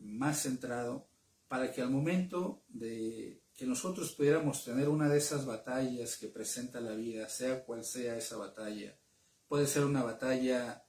más 0.00 0.42
centrado 0.42 1.06
para 1.46 1.70
que 1.70 1.82
al 1.82 1.90
momento 1.90 2.64
de 2.66 3.43
que 3.54 3.66
nosotros 3.66 4.12
pudiéramos 4.14 4.64
tener 4.64 4.88
una 4.88 5.08
de 5.08 5.18
esas 5.18 5.46
batallas 5.46 6.16
que 6.16 6.26
presenta 6.26 6.80
la 6.80 6.94
vida, 6.94 7.28
sea 7.28 7.64
cual 7.64 7.84
sea 7.84 8.16
esa 8.16 8.36
batalla. 8.36 8.98
Puede 9.46 9.66
ser 9.66 9.84
una 9.84 10.02
batalla 10.02 10.84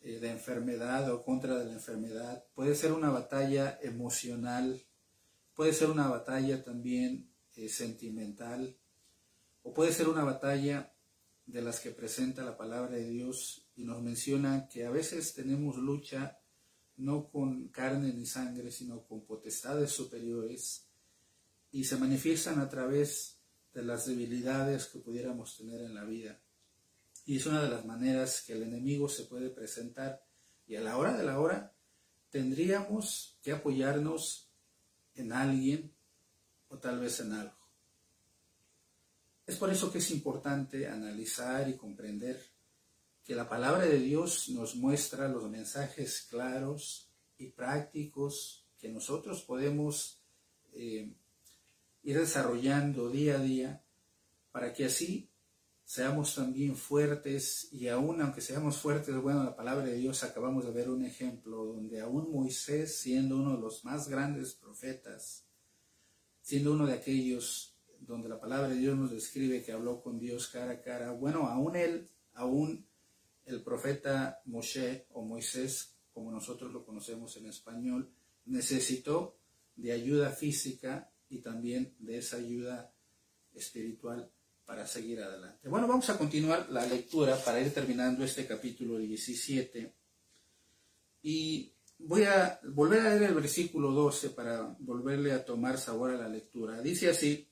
eh, 0.00 0.18
de 0.18 0.30
enfermedad 0.30 1.12
o 1.12 1.22
contra 1.22 1.58
de 1.58 1.66
la 1.66 1.72
enfermedad, 1.72 2.46
puede 2.54 2.74
ser 2.74 2.92
una 2.92 3.10
batalla 3.10 3.78
emocional, 3.82 4.82
puede 5.54 5.74
ser 5.74 5.90
una 5.90 6.08
batalla 6.08 6.64
también 6.64 7.30
eh, 7.56 7.68
sentimental, 7.68 8.78
o 9.62 9.74
puede 9.74 9.92
ser 9.92 10.08
una 10.08 10.24
batalla 10.24 10.94
de 11.44 11.60
las 11.60 11.80
que 11.80 11.90
presenta 11.90 12.42
la 12.42 12.56
palabra 12.56 12.96
de 12.96 13.10
Dios 13.10 13.68
y 13.74 13.84
nos 13.84 14.00
menciona 14.00 14.68
que 14.68 14.86
a 14.86 14.90
veces 14.90 15.34
tenemos 15.34 15.76
lucha 15.76 16.38
no 16.96 17.28
con 17.28 17.68
carne 17.68 18.14
ni 18.14 18.24
sangre, 18.24 18.70
sino 18.70 19.06
con 19.06 19.26
potestades 19.26 19.90
superiores 19.90 20.89
y 21.72 21.84
se 21.84 21.96
manifiestan 21.96 22.60
a 22.60 22.68
través 22.68 23.40
de 23.72 23.82
las 23.82 24.06
debilidades 24.06 24.86
que 24.86 24.98
pudiéramos 24.98 25.56
tener 25.56 25.82
en 25.82 25.94
la 25.94 26.04
vida. 26.04 26.40
Y 27.24 27.36
es 27.36 27.46
una 27.46 27.62
de 27.62 27.70
las 27.70 27.84
maneras 27.84 28.42
que 28.42 28.54
el 28.54 28.64
enemigo 28.64 29.08
se 29.08 29.24
puede 29.24 29.50
presentar. 29.50 30.24
Y 30.66 30.76
a 30.76 30.80
la 30.80 30.96
hora 30.96 31.16
de 31.16 31.24
la 31.24 31.38
hora 31.38 31.74
tendríamos 32.30 33.38
que 33.42 33.52
apoyarnos 33.52 34.50
en 35.14 35.32
alguien 35.32 35.94
o 36.68 36.78
tal 36.78 37.00
vez 37.00 37.20
en 37.20 37.32
algo. 37.32 37.58
Es 39.46 39.56
por 39.56 39.70
eso 39.70 39.90
que 39.90 39.98
es 39.98 40.10
importante 40.12 40.88
analizar 40.88 41.68
y 41.68 41.76
comprender 41.76 42.40
que 43.24 43.34
la 43.34 43.48
palabra 43.48 43.84
de 43.84 43.98
Dios 43.98 44.48
nos 44.50 44.76
muestra 44.76 45.28
los 45.28 45.48
mensajes 45.48 46.26
claros 46.30 47.10
y 47.36 47.48
prácticos 47.48 48.66
que 48.78 48.88
nosotros 48.88 49.42
podemos 49.42 50.22
eh, 50.72 51.12
ir 52.02 52.18
desarrollando 52.18 53.10
día 53.10 53.36
a 53.36 53.42
día 53.42 53.84
para 54.52 54.72
que 54.72 54.86
así 54.86 55.30
seamos 55.84 56.34
también 56.34 56.76
fuertes 56.76 57.68
y 57.72 57.88
aún 57.88 58.22
aunque 58.22 58.40
seamos 58.40 58.76
fuertes, 58.76 59.14
bueno, 59.16 59.42
la 59.42 59.56
palabra 59.56 59.84
de 59.86 59.94
Dios 59.94 60.22
acabamos 60.22 60.64
de 60.64 60.70
ver 60.70 60.88
un 60.88 61.04
ejemplo 61.04 61.64
donde 61.64 62.00
aún 62.00 62.30
Moisés, 62.30 62.96
siendo 62.96 63.36
uno 63.36 63.56
de 63.56 63.60
los 63.60 63.84
más 63.84 64.08
grandes 64.08 64.54
profetas, 64.54 65.46
siendo 66.40 66.72
uno 66.72 66.86
de 66.86 66.94
aquellos 66.94 67.76
donde 67.98 68.28
la 68.28 68.40
palabra 68.40 68.68
de 68.68 68.76
Dios 68.76 68.96
nos 68.96 69.10
describe 69.10 69.62
que 69.62 69.72
habló 69.72 70.00
con 70.00 70.18
Dios 70.18 70.48
cara 70.48 70.72
a 70.72 70.80
cara. 70.80 71.12
Bueno, 71.12 71.46
aún 71.48 71.76
él, 71.76 72.08
aún 72.34 72.86
el 73.44 73.62
profeta 73.62 74.40
Moshe 74.46 75.06
o 75.10 75.22
Moisés, 75.22 75.96
como 76.12 76.30
nosotros 76.30 76.72
lo 76.72 76.84
conocemos 76.84 77.36
en 77.36 77.46
español, 77.46 78.10
necesitó 78.46 79.36
de 79.76 79.92
ayuda 79.92 80.30
física 80.30 81.10
y 81.30 81.38
también 81.38 81.94
de 81.98 82.18
esa 82.18 82.36
ayuda 82.36 82.92
espiritual 83.54 84.30
para 84.64 84.86
seguir 84.86 85.20
adelante. 85.20 85.68
Bueno, 85.68 85.88
vamos 85.88 86.08
a 86.10 86.18
continuar 86.18 86.68
la 86.70 86.86
lectura 86.86 87.36
para 87.42 87.60
ir 87.60 87.72
terminando 87.72 88.24
este 88.24 88.46
capítulo 88.46 88.98
17. 88.98 89.94
Y 91.22 91.74
voy 91.98 92.24
a 92.24 92.60
volver 92.64 93.00
a 93.00 93.10
leer 93.10 93.30
el 93.30 93.34
versículo 93.34 93.90
12 93.92 94.30
para 94.30 94.76
volverle 94.78 95.32
a 95.32 95.44
tomar 95.44 95.78
sabor 95.78 96.10
a 96.10 96.16
la 96.16 96.28
lectura. 96.28 96.80
Dice 96.82 97.08
así, 97.08 97.48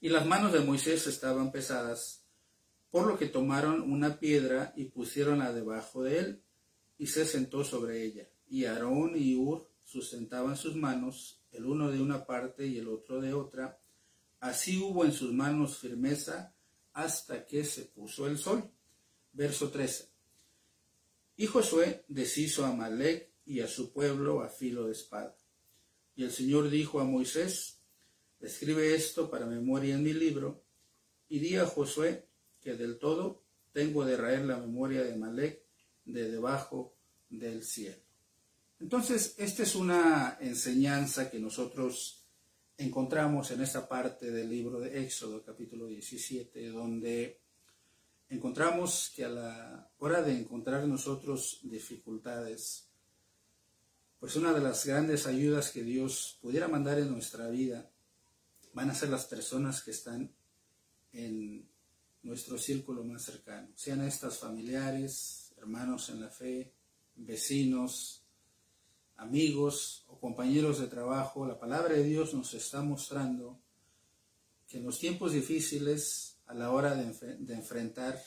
y 0.00 0.08
las 0.08 0.26
manos 0.26 0.52
de 0.52 0.60
Moisés 0.60 1.06
estaban 1.06 1.50
pesadas, 1.50 2.24
por 2.90 3.06
lo 3.06 3.18
que 3.18 3.26
tomaron 3.26 3.82
una 3.90 4.18
piedra 4.18 4.72
y 4.76 4.84
pusieronla 4.84 5.52
debajo 5.52 6.04
de 6.04 6.18
él, 6.18 6.42
y 6.96 7.08
se 7.08 7.24
sentó 7.24 7.64
sobre 7.64 8.04
ella. 8.04 8.28
Y 8.48 8.64
Aarón 8.64 9.12
y 9.16 9.34
Ur 9.36 9.68
sustentaban 9.84 10.56
sus 10.56 10.76
manos, 10.76 11.37
el 11.52 11.64
uno 11.66 11.90
de 11.90 12.00
una 12.00 12.26
parte 12.26 12.66
y 12.66 12.78
el 12.78 12.88
otro 12.88 13.20
de 13.20 13.32
otra. 13.32 13.80
Así 14.40 14.78
hubo 14.78 15.04
en 15.04 15.12
sus 15.12 15.32
manos 15.32 15.78
firmeza 15.78 16.54
hasta 16.92 17.46
que 17.46 17.64
se 17.64 17.86
puso 17.86 18.26
el 18.26 18.38
sol. 18.38 18.70
Verso 19.32 19.70
13. 19.70 20.08
Y 21.36 21.46
Josué 21.46 22.04
deshizo 22.08 22.64
a 22.64 22.72
Malek 22.72 23.30
y 23.44 23.60
a 23.60 23.68
su 23.68 23.92
pueblo 23.92 24.42
a 24.42 24.48
filo 24.48 24.86
de 24.86 24.92
espada. 24.92 25.36
Y 26.16 26.24
el 26.24 26.32
Señor 26.32 26.68
dijo 26.68 27.00
a 27.00 27.04
Moisés, 27.04 27.80
escribe 28.40 28.94
esto 28.94 29.30
para 29.30 29.46
memoria 29.46 29.94
en 29.94 30.02
mi 30.02 30.12
libro, 30.12 30.64
y 31.28 31.38
di 31.38 31.56
a 31.56 31.66
Josué 31.66 32.26
que 32.60 32.74
del 32.74 32.98
todo 32.98 33.44
tengo 33.72 34.04
de 34.04 34.16
raer 34.16 34.44
la 34.44 34.56
memoria 34.56 35.04
de 35.04 35.16
Malek 35.16 35.62
de 36.04 36.30
debajo 36.30 36.96
del 37.28 37.62
cielo. 37.62 38.07
Entonces, 38.80 39.34
esta 39.38 39.64
es 39.64 39.74
una 39.74 40.38
enseñanza 40.40 41.30
que 41.30 41.40
nosotros 41.40 42.24
encontramos 42.76 43.50
en 43.50 43.60
esta 43.60 43.88
parte 43.88 44.30
del 44.30 44.48
libro 44.48 44.78
de 44.78 45.02
Éxodo, 45.02 45.42
capítulo 45.44 45.88
17, 45.88 46.68
donde 46.68 47.40
encontramos 48.28 49.12
que 49.16 49.24
a 49.24 49.28
la 49.28 49.90
hora 49.98 50.22
de 50.22 50.38
encontrar 50.38 50.86
nosotros 50.86 51.58
dificultades, 51.64 52.88
pues 54.20 54.36
una 54.36 54.52
de 54.52 54.60
las 54.60 54.86
grandes 54.86 55.26
ayudas 55.26 55.70
que 55.70 55.82
Dios 55.82 56.38
pudiera 56.40 56.68
mandar 56.68 57.00
en 57.00 57.10
nuestra 57.10 57.48
vida 57.48 57.90
van 58.74 58.90
a 58.90 58.94
ser 58.94 59.08
las 59.08 59.26
personas 59.26 59.82
que 59.82 59.90
están 59.90 60.32
en 61.12 61.68
nuestro 62.22 62.58
círculo 62.58 63.02
más 63.02 63.22
cercano, 63.22 63.70
sean 63.74 64.02
estas 64.02 64.38
familiares, 64.38 65.52
hermanos 65.56 66.10
en 66.10 66.20
la 66.20 66.28
fe, 66.28 66.72
vecinos, 67.16 68.27
amigos 69.18 70.04
o 70.08 70.18
compañeros 70.18 70.80
de 70.80 70.86
trabajo. 70.86 71.46
La 71.46 71.58
palabra 71.58 71.94
de 71.94 72.04
Dios 72.04 72.32
nos 72.32 72.54
está 72.54 72.82
mostrando 72.82 73.60
que 74.66 74.78
en 74.78 74.84
los 74.84 74.98
tiempos 74.98 75.32
difíciles, 75.32 76.40
a 76.46 76.54
la 76.54 76.70
hora 76.70 76.94
de, 76.94 77.52
enfrentar 77.52 78.18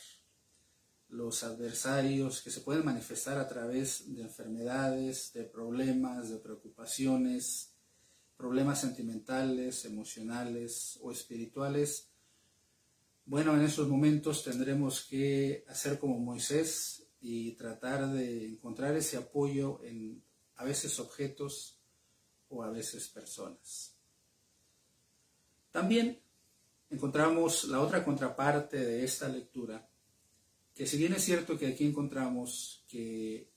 los 1.08 1.42
adversarios 1.42 2.40
que 2.42 2.50
se 2.50 2.60
pueden 2.60 2.84
manifestar 2.84 3.38
a 3.38 3.48
través 3.48 4.14
de 4.14 4.22
enfermedades, 4.22 5.32
de 5.32 5.44
problemas, 5.44 6.30
de 6.30 6.38
preocupaciones, 6.38 7.74
problemas 8.36 8.80
sentimentales, 8.80 9.84
emocionales 9.84 10.98
o 11.02 11.10
espirituales, 11.10 12.12
bueno, 13.24 13.54
en 13.54 13.62
esos 13.62 13.88
momentos 13.88 14.42
tendremos 14.42 15.04
que 15.04 15.64
hacer 15.68 15.98
como 15.98 16.18
Moisés 16.18 17.06
y 17.20 17.52
tratar 17.52 18.10
de 18.12 18.46
encontrar 18.48 18.96
ese 18.96 19.16
apoyo 19.16 19.80
en 19.84 20.22
a 20.62 20.64
veces 20.64 21.00
objetos 21.00 21.76
o 22.48 22.62
a 22.62 22.70
veces 22.70 23.08
personas. 23.08 23.96
También 25.72 26.22
encontramos 26.88 27.64
la 27.64 27.80
otra 27.80 28.04
contraparte 28.04 28.78
de 28.78 29.04
esta 29.04 29.28
lectura, 29.28 29.88
que 30.72 30.86
si 30.86 30.98
bien 30.98 31.14
es 31.14 31.24
cierto 31.24 31.58
que 31.58 31.66
aquí 31.66 31.84
encontramos 31.84 32.84
que, 32.86 33.50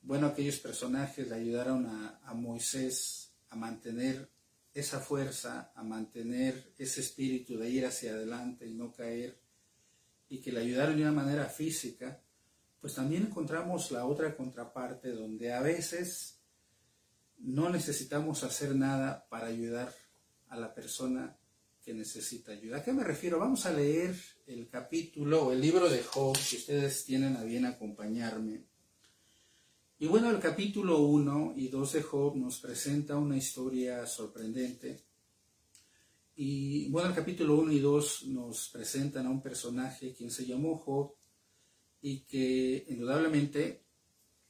bueno, 0.00 0.26
aquellos 0.28 0.58
personajes 0.58 1.28
le 1.28 1.34
ayudaron 1.34 1.84
a, 1.86 2.20
a 2.24 2.32
Moisés 2.32 3.34
a 3.50 3.56
mantener 3.56 4.30
esa 4.72 5.00
fuerza, 5.00 5.70
a 5.74 5.82
mantener 5.84 6.72
ese 6.78 7.02
espíritu 7.02 7.58
de 7.58 7.68
ir 7.68 7.84
hacia 7.84 8.12
adelante 8.12 8.66
y 8.66 8.72
no 8.72 8.90
caer, 8.90 9.38
y 10.30 10.40
que 10.40 10.50
le 10.50 10.60
ayudaron 10.60 10.96
de 10.96 11.02
una 11.02 11.12
manera 11.12 11.44
física, 11.44 12.21
pues 12.82 12.96
también 12.96 13.22
encontramos 13.22 13.92
la 13.92 14.04
otra 14.06 14.36
contraparte 14.36 15.12
donde 15.12 15.52
a 15.52 15.62
veces 15.62 16.40
no 17.38 17.70
necesitamos 17.70 18.42
hacer 18.42 18.74
nada 18.74 19.24
para 19.30 19.46
ayudar 19.46 19.94
a 20.48 20.56
la 20.56 20.74
persona 20.74 21.38
que 21.80 21.94
necesita 21.94 22.50
ayuda. 22.50 22.78
¿A 22.78 22.82
qué 22.82 22.92
me 22.92 23.04
refiero? 23.04 23.38
Vamos 23.38 23.66
a 23.66 23.72
leer 23.72 24.16
el 24.48 24.68
capítulo 24.68 25.44
o 25.44 25.52
el 25.52 25.60
libro 25.60 25.88
de 25.88 26.02
Job, 26.02 26.36
si 26.36 26.56
ustedes 26.56 27.04
tienen 27.04 27.36
a 27.36 27.44
bien 27.44 27.66
acompañarme. 27.66 28.64
Y 30.00 30.08
bueno, 30.08 30.28
el 30.30 30.40
capítulo 30.40 31.02
1 31.02 31.54
y 31.56 31.68
2 31.68 31.92
de 31.92 32.02
Job 32.02 32.36
nos 32.36 32.58
presenta 32.58 33.16
una 33.16 33.36
historia 33.36 34.04
sorprendente. 34.06 35.04
Y 36.34 36.90
bueno, 36.90 37.10
el 37.10 37.14
capítulo 37.14 37.60
1 37.60 37.70
y 37.70 37.78
2 37.78 38.24
nos 38.26 38.70
presentan 38.70 39.26
a 39.26 39.30
un 39.30 39.40
personaje 39.40 40.12
quien 40.12 40.32
se 40.32 40.44
llamó 40.44 40.78
Job 40.78 41.14
y 42.02 42.20
que 42.20 42.84
indudablemente 42.88 43.80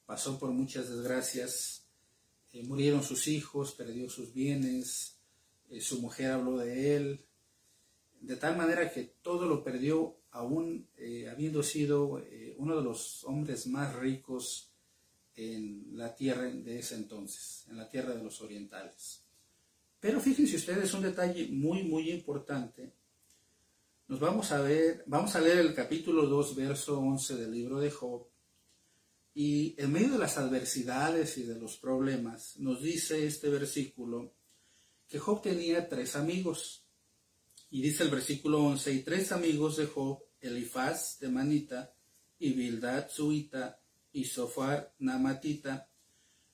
pasó 0.06 0.38
por 0.38 0.50
muchas 0.50 0.88
desgracias. 0.88 1.86
Eh, 2.52 2.64
murieron 2.64 3.02
sus 3.02 3.28
hijos, 3.28 3.72
perdió 3.72 4.08
sus 4.08 4.32
bienes, 4.32 5.18
eh, 5.70 5.80
su 5.80 6.00
mujer 6.00 6.32
habló 6.32 6.58
de 6.58 6.96
él, 6.96 7.24
de 8.20 8.36
tal 8.36 8.56
manera 8.56 8.90
que 8.90 9.14
todo 9.22 9.46
lo 9.46 9.62
perdió, 9.62 10.16
aún 10.30 10.88
eh, 10.96 11.28
habiendo 11.28 11.62
sido 11.62 12.22
uno 12.56 12.76
de 12.76 12.82
los 12.82 13.24
hombres 13.24 13.66
más 13.66 13.94
ricos 13.96 14.70
en 15.34 15.96
la 15.96 16.14
tierra 16.14 16.44
de 16.44 16.78
ese 16.78 16.94
entonces, 16.94 17.66
en 17.68 17.76
la 17.76 17.88
tierra 17.88 18.14
de 18.14 18.22
los 18.22 18.40
orientales. 18.40 19.22
Pero 20.00 20.20
fíjense 20.20 20.56
ustedes 20.56 20.92
un 20.94 21.02
detalle 21.02 21.48
muy, 21.48 21.82
muy 21.84 22.10
importante. 22.10 22.92
Nos 24.12 24.20
vamos 24.20 24.52
a 24.52 24.60
ver, 24.60 25.04
vamos 25.06 25.34
a 25.34 25.40
leer 25.40 25.60
el 25.60 25.74
capítulo 25.74 26.26
2, 26.26 26.54
verso 26.54 26.98
11 26.98 27.34
del 27.34 27.50
libro 27.50 27.80
de 27.80 27.90
Job. 27.90 28.28
Y 29.32 29.74
en 29.80 29.90
medio 29.90 30.10
de 30.10 30.18
las 30.18 30.36
adversidades 30.36 31.38
y 31.38 31.44
de 31.44 31.58
los 31.58 31.78
problemas, 31.78 32.58
nos 32.58 32.82
dice 32.82 33.26
este 33.26 33.48
versículo 33.48 34.34
que 35.08 35.18
Job 35.18 35.40
tenía 35.40 35.88
tres 35.88 36.14
amigos. 36.14 36.86
Y 37.70 37.80
dice 37.80 38.02
el 38.02 38.10
versículo 38.10 38.62
11, 38.62 38.92
y 38.92 39.02
tres 39.02 39.32
amigos 39.32 39.78
de 39.78 39.86
Job, 39.86 40.22
Elifaz 40.40 41.18
de 41.18 41.30
Manita, 41.30 41.96
y 42.38 42.52
Bildad 42.52 43.08
Suita, 43.08 43.80
y 44.12 44.26
Sofar 44.26 44.94
Namatita, 44.98 45.90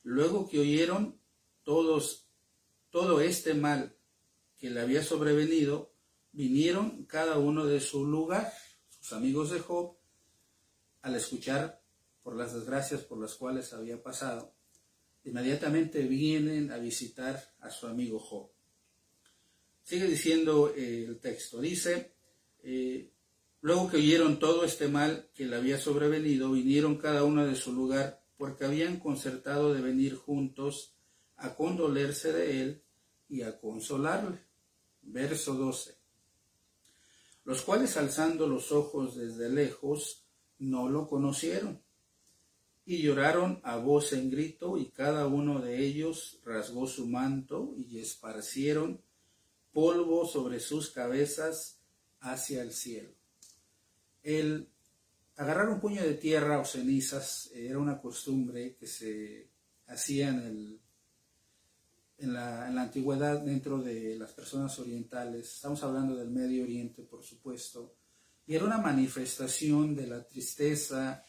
luego 0.05 0.49
que 0.49 0.61
oyeron 0.61 1.21
todos 1.65 2.31
todo 2.91 3.21
este 3.21 3.55
mal 3.55 3.99
que 4.57 4.71
le 4.71 4.81
había 4.81 5.03
sobrevenido, 5.03 5.98
vinieron 6.39 7.05
cada 7.07 7.37
uno 7.39 7.67
de 7.67 7.81
su 7.81 8.07
lugar, 8.07 8.53
sus 9.01 9.13
amigos 9.13 9.51
de 9.51 9.59
Job, 9.59 9.97
al 11.03 11.17
escuchar 11.17 11.83
por 12.23 12.37
las 12.37 12.55
desgracias 12.55 13.01
por 13.01 13.19
las 13.19 13.35
cuales 13.35 13.73
había 13.73 14.01
pasado, 14.01 14.55
inmediatamente 15.25 16.03
vienen 16.03 16.71
a 16.71 16.79
visitar 16.79 17.43
a 17.59 17.71
su 17.71 17.89
amigo 17.89 18.21
Job. 18.21 18.51
Sigue 19.83 20.07
diciendo 20.07 20.73
eh, 20.77 21.07
el 21.09 21.19
texto, 21.19 21.61
dice, 21.61 22.15
eh, 22.63 23.11
Luego 23.61 23.91
que 23.91 23.97
oyeron 23.97 24.39
todo 24.39 24.65
este 24.65 24.87
mal 24.87 25.31
que 25.35 25.45
le 25.45 25.57
había 25.57 25.79
sobrevenido, 25.79 26.53
vinieron 26.53 26.97
cada 26.97 27.25
uno 27.25 27.45
de 27.45 27.57
su 27.57 27.73
lugar, 27.73 28.23
porque 28.37 28.65
habían 28.65 29.01
concertado 29.01 29.75
de 29.75 29.81
venir 29.81 30.15
juntos 30.15 30.95
a 31.35 31.57
condolerse 31.57 32.33
de 32.33 32.61
él 32.61 32.83
y 33.29 33.43
a 33.43 33.59
consolarle. 33.59 34.39
Verso 35.03 35.55
12. 35.55 35.98
Los 37.49 37.63
cuales 37.63 37.97
alzando 37.97 38.47
los 38.47 38.73
ojos 38.73 39.17
desde 39.17 39.49
lejos, 39.49 40.27
no 40.59 40.91
lo 40.91 41.09
conocieron, 41.09 41.83
y 42.85 43.01
lloraron 43.01 43.63
a 43.65 43.79
voz 43.79 44.13
en 44.13 44.31
grito, 44.31 44.77
y 44.77 44.91
cada 44.91 45.27
uno 45.27 45.59
de 45.59 45.83
ellos 45.83 46.41
rasgó 46.45 46.87
su 46.87 47.07
manto, 47.07 47.73
y 47.79 48.01
esparcieron 48.01 49.01
polvo 49.73 50.27
sobre 50.27 50.61
sus 50.61 50.91
cabezas 50.91 51.81
hacia 52.21 52.61
el 52.61 52.71
cielo. 52.75 53.15
El 54.23 54.69
agarrar 55.37 55.71
un 55.71 55.81
puño 55.81 56.03
de 56.03 56.17
tierra 56.17 56.61
o 56.61 56.67
cenizas 56.67 57.51
era 57.55 57.79
una 57.79 57.99
costumbre 57.99 58.77
que 58.77 58.87
se 58.87 59.49
hacía 59.87 60.29
en 60.29 60.41
el, 60.41 60.81
en 62.19 62.33
la, 62.33 62.69
en 62.69 62.75
la, 62.75 62.83
antigüedad 62.83 63.41
dentro 63.41 63.81
de 63.81 64.17
las 64.17 64.33
personas 64.33 64.79
orientales. 64.79 65.55
Estamos 65.55 65.83
hablando 65.83 66.17
del 66.17 66.31
Medio 66.31 66.65
Oriente, 66.65 67.03
por 67.03 67.23
supuesto. 67.23 67.95
Y 68.47 68.55
era 68.55 68.65
una 68.65 68.79
manifestación 68.79 69.95
de 69.95 70.07
la 70.07 70.27
tristeza, 70.27 71.23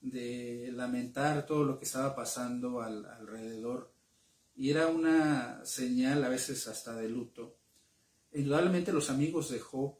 de 0.00 0.70
lamentar 0.72 1.46
todo 1.46 1.64
lo 1.64 1.78
que 1.78 1.84
estaba 1.84 2.14
pasando 2.14 2.80
al, 2.80 3.04
alrededor. 3.06 3.92
Y 4.56 4.70
era 4.70 4.88
una 4.88 5.64
señal 5.64 6.24
a 6.24 6.28
veces 6.28 6.66
hasta 6.68 6.94
de 6.94 7.08
luto. 7.08 7.56
Indudablemente 8.32 8.92
los 8.92 9.10
amigos 9.10 9.50
de 9.50 9.60
Job, 9.60 9.96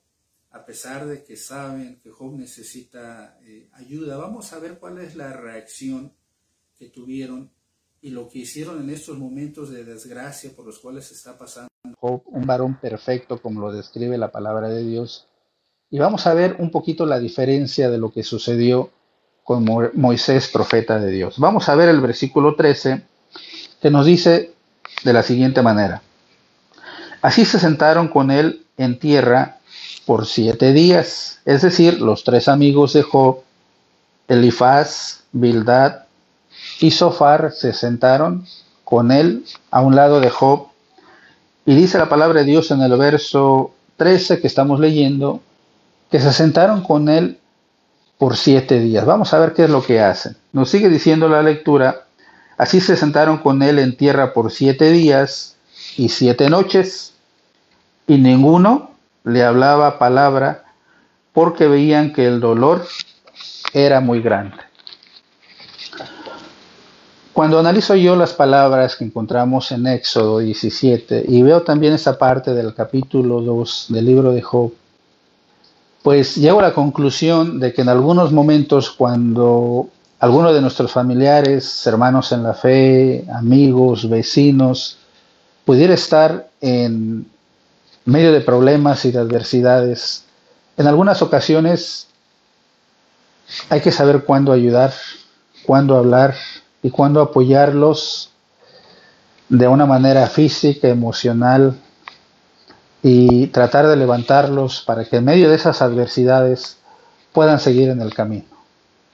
a 0.50 0.64
pesar 0.64 1.06
de 1.06 1.22
que 1.24 1.36
saben 1.36 2.00
que 2.00 2.10
Job 2.10 2.36
necesita 2.36 3.38
eh, 3.42 3.68
ayuda, 3.72 4.16
vamos 4.16 4.52
a 4.52 4.58
ver 4.58 4.78
cuál 4.78 4.98
es 4.98 5.16
la 5.16 5.32
reacción 5.32 6.14
que 6.76 6.88
tuvieron 6.88 7.52
y 8.00 8.10
lo 8.10 8.28
que 8.28 8.40
hicieron 8.40 8.80
en 8.82 8.90
estos 8.90 9.18
momentos 9.18 9.70
de 9.70 9.84
desgracia 9.84 10.50
por 10.54 10.66
los 10.66 10.78
cuales 10.78 11.10
está 11.10 11.36
pasando. 11.38 11.68
Job, 11.98 12.22
un 12.26 12.46
varón 12.46 12.78
perfecto 12.80 13.40
como 13.40 13.60
lo 13.60 13.72
describe 13.72 14.18
la 14.18 14.30
palabra 14.30 14.68
de 14.68 14.84
Dios. 14.84 15.26
Y 15.90 15.98
vamos 15.98 16.26
a 16.26 16.34
ver 16.34 16.56
un 16.58 16.70
poquito 16.70 17.06
la 17.06 17.18
diferencia 17.18 17.90
de 17.90 17.98
lo 17.98 18.12
que 18.12 18.22
sucedió 18.22 18.90
con 19.44 19.64
Moisés, 19.94 20.48
profeta 20.48 20.98
de 20.98 21.10
Dios. 21.10 21.38
Vamos 21.38 21.68
a 21.68 21.76
ver 21.76 21.88
el 21.88 22.00
versículo 22.00 22.56
13 22.56 23.02
que 23.80 23.90
nos 23.90 24.04
dice 24.04 24.54
de 25.04 25.12
la 25.12 25.22
siguiente 25.22 25.62
manera. 25.62 26.02
Así 27.22 27.44
se 27.44 27.58
sentaron 27.58 28.08
con 28.08 28.30
él 28.30 28.66
en 28.76 28.98
tierra 28.98 29.58
por 30.04 30.26
siete 30.26 30.72
días, 30.72 31.40
es 31.44 31.62
decir, 31.62 32.00
los 32.00 32.24
tres 32.24 32.48
amigos 32.48 32.92
de 32.92 33.02
Job, 33.02 33.42
Elifaz, 34.28 35.24
Bildad 35.32 36.05
y 36.80 36.90
Sofar 36.90 37.52
se 37.52 37.72
sentaron 37.72 38.46
con 38.84 39.10
él 39.10 39.44
a 39.70 39.80
un 39.80 39.96
lado 39.96 40.20
de 40.20 40.30
Job. 40.30 40.68
Y 41.64 41.74
dice 41.74 41.98
la 41.98 42.08
palabra 42.08 42.40
de 42.40 42.46
Dios 42.46 42.70
en 42.70 42.80
el 42.80 42.96
verso 42.96 43.72
13 43.96 44.40
que 44.40 44.46
estamos 44.46 44.78
leyendo, 44.78 45.40
que 46.10 46.20
se 46.20 46.32
sentaron 46.32 46.82
con 46.82 47.08
él 47.08 47.38
por 48.18 48.36
siete 48.36 48.78
días. 48.78 49.04
Vamos 49.04 49.34
a 49.34 49.38
ver 49.38 49.52
qué 49.52 49.64
es 49.64 49.70
lo 49.70 49.82
que 49.82 50.00
hacen. 50.00 50.36
Nos 50.52 50.70
sigue 50.70 50.88
diciendo 50.88 51.28
la 51.28 51.42
lectura, 51.42 52.04
así 52.56 52.80
se 52.80 52.96
sentaron 52.96 53.38
con 53.38 53.62
él 53.62 53.78
en 53.78 53.96
tierra 53.96 54.32
por 54.32 54.52
siete 54.52 54.90
días 54.90 55.56
y 55.96 56.08
siete 56.08 56.48
noches, 56.48 57.14
y 58.06 58.18
ninguno 58.18 58.92
le 59.24 59.44
hablaba 59.44 59.98
palabra 59.98 60.64
porque 61.32 61.66
veían 61.66 62.12
que 62.12 62.26
el 62.26 62.40
dolor 62.40 62.86
era 63.72 64.00
muy 64.00 64.22
grande. 64.22 64.65
Cuando 67.36 67.58
analizo 67.58 67.94
yo 67.94 68.16
las 68.16 68.32
palabras 68.32 68.96
que 68.96 69.04
encontramos 69.04 69.70
en 69.70 69.86
Éxodo 69.86 70.38
17 70.38 71.26
y 71.28 71.42
veo 71.42 71.60
también 71.60 71.92
esa 71.92 72.16
parte 72.16 72.54
del 72.54 72.72
capítulo 72.72 73.42
2 73.42 73.88
del 73.90 74.06
libro 74.06 74.32
de 74.32 74.40
Job, 74.40 74.72
pues 76.02 76.36
llego 76.36 76.60
a 76.60 76.62
la 76.62 76.72
conclusión 76.72 77.60
de 77.60 77.74
que 77.74 77.82
en 77.82 77.90
algunos 77.90 78.32
momentos 78.32 78.90
cuando 78.90 79.90
alguno 80.18 80.50
de 80.50 80.62
nuestros 80.62 80.90
familiares, 80.92 81.86
hermanos 81.86 82.32
en 82.32 82.42
la 82.42 82.54
fe, 82.54 83.26
amigos, 83.30 84.08
vecinos, 84.08 84.96
pudiera 85.66 85.92
estar 85.92 86.48
en 86.62 87.26
medio 88.06 88.32
de 88.32 88.40
problemas 88.40 89.04
y 89.04 89.10
de 89.12 89.18
adversidades, 89.18 90.24
en 90.78 90.86
algunas 90.86 91.20
ocasiones 91.20 92.06
hay 93.68 93.82
que 93.82 93.92
saber 93.92 94.24
cuándo 94.24 94.52
ayudar, 94.52 94.94
cuándo 95.66 95.98
hablar, 95.98 96.34
y 96.86 96.90
cuándo 96.90 97.20
apoyarlos 97.20 98.30
de 99.48 99.66
una 99.66 99.86
manera 99.86 100.28
física, 100.28 100.86
emocional 100.86 101.76
y 103.02 103.48
tratar 103.48 103.88
de 103.88 103.96
levantarlos 103.96 104.82
para 104.82 105.04
que 105.04 105.16
en 105.16 105.24
medio 105.24 105.50
de 105.50 105.56
esas 105.56 105.82
adversidades 105.82 106.76
puedan 107.32 107.58
seguir 107.58 107.88
en 107.88 108.00
el 108.00 108.14
camino. 108.14 108.44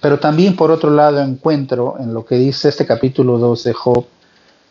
Pero 0.02 0.20
también 0.20 0.54
por 0.54 0.70
otro 0.70 0.90
lado 0.90 1.22
encuentro 1.22 1.96
en 1.98 2.12
lo 2.12 2.26
que 2.26 2.34
dice 2.34 2.68
este 2.68 2.84
capítulo 2.84 3.38
2 3.38 3.64
de 3.64 3.72
Job, 3.72 4.04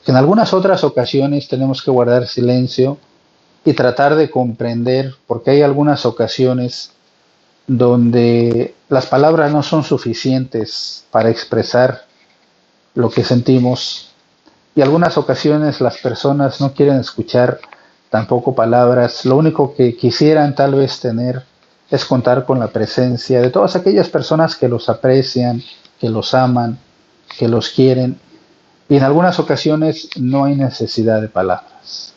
que 0.06 0.12
en 0.12 0.18
algunas 0.18 0.54
otras 0.54 0.84
ocasiones 0.84 1.48
tenemos 1.48 1.82
que 1.82 1.90
guardar 1.90 2.28
silencio 2.28 3.00
y 3.66 3.74
tratar 3.74 4.14
de 4.14 4.30
comprender, 4.30 5.16
porque 5.26 5.50
hay 5.50 5.64
algunas 5.64 6.06
ocasiones 6.06 6.92
donde 7.66 8.76
las 8.90 9.08
palabras 9.08 9.52
no 9.52 9.64
son 9.64 9.84
suficientes 9.84 11.04
para 11.10 11.32
expresar 11.32 12.11
lo 12.96 13.10
que 13.10 13.24
sentimos. 13.24 14.12
Y 14.76 14.82
algunas 14.82 15.18
ocasiones 15.18 15.82
las 15.82 15.98
personas 15.98 16.62
no 16.62 16.74
quieren 16.74 16.98
escuchar 16.98 17.60
tampoco 18.10 18.54
palabras, 18.54 19.26
lo 19.26 19.38
único 19.38 19.74
que 19.74 19.96
quisieran 19.96 20.54
tal 20.54 20.76
vez 20.76 21.00
tener 21.00 21.44
es 21.90 22.06
contar 22.06 22.46
con 22.46 22.60
la 22.60 22.68
presencia 22.68 23.42
de 23.42 23.50
todas 23.50 23.76
aquellas 23.76 24.10
personas 24.10 24.56
que 24.56 24.68
los 24.68 24.90
aprecian, 24.90 25.62
que 26.00 26.10
los 26.10 26.34
aman, 26.34 26.78
que 27.38 27.48
los 27.48 27.70
quieren. 27.70 28.20
Y 28.90 28.98
en 28.98 29.04
algunas 29.04 29.40
ocasiones 29.40 30.10
no 30.18 30.46
hay 30.46 30.56
necesidad 30.56 31.22
de 31.22 31.30
palabras. 31.30 32.14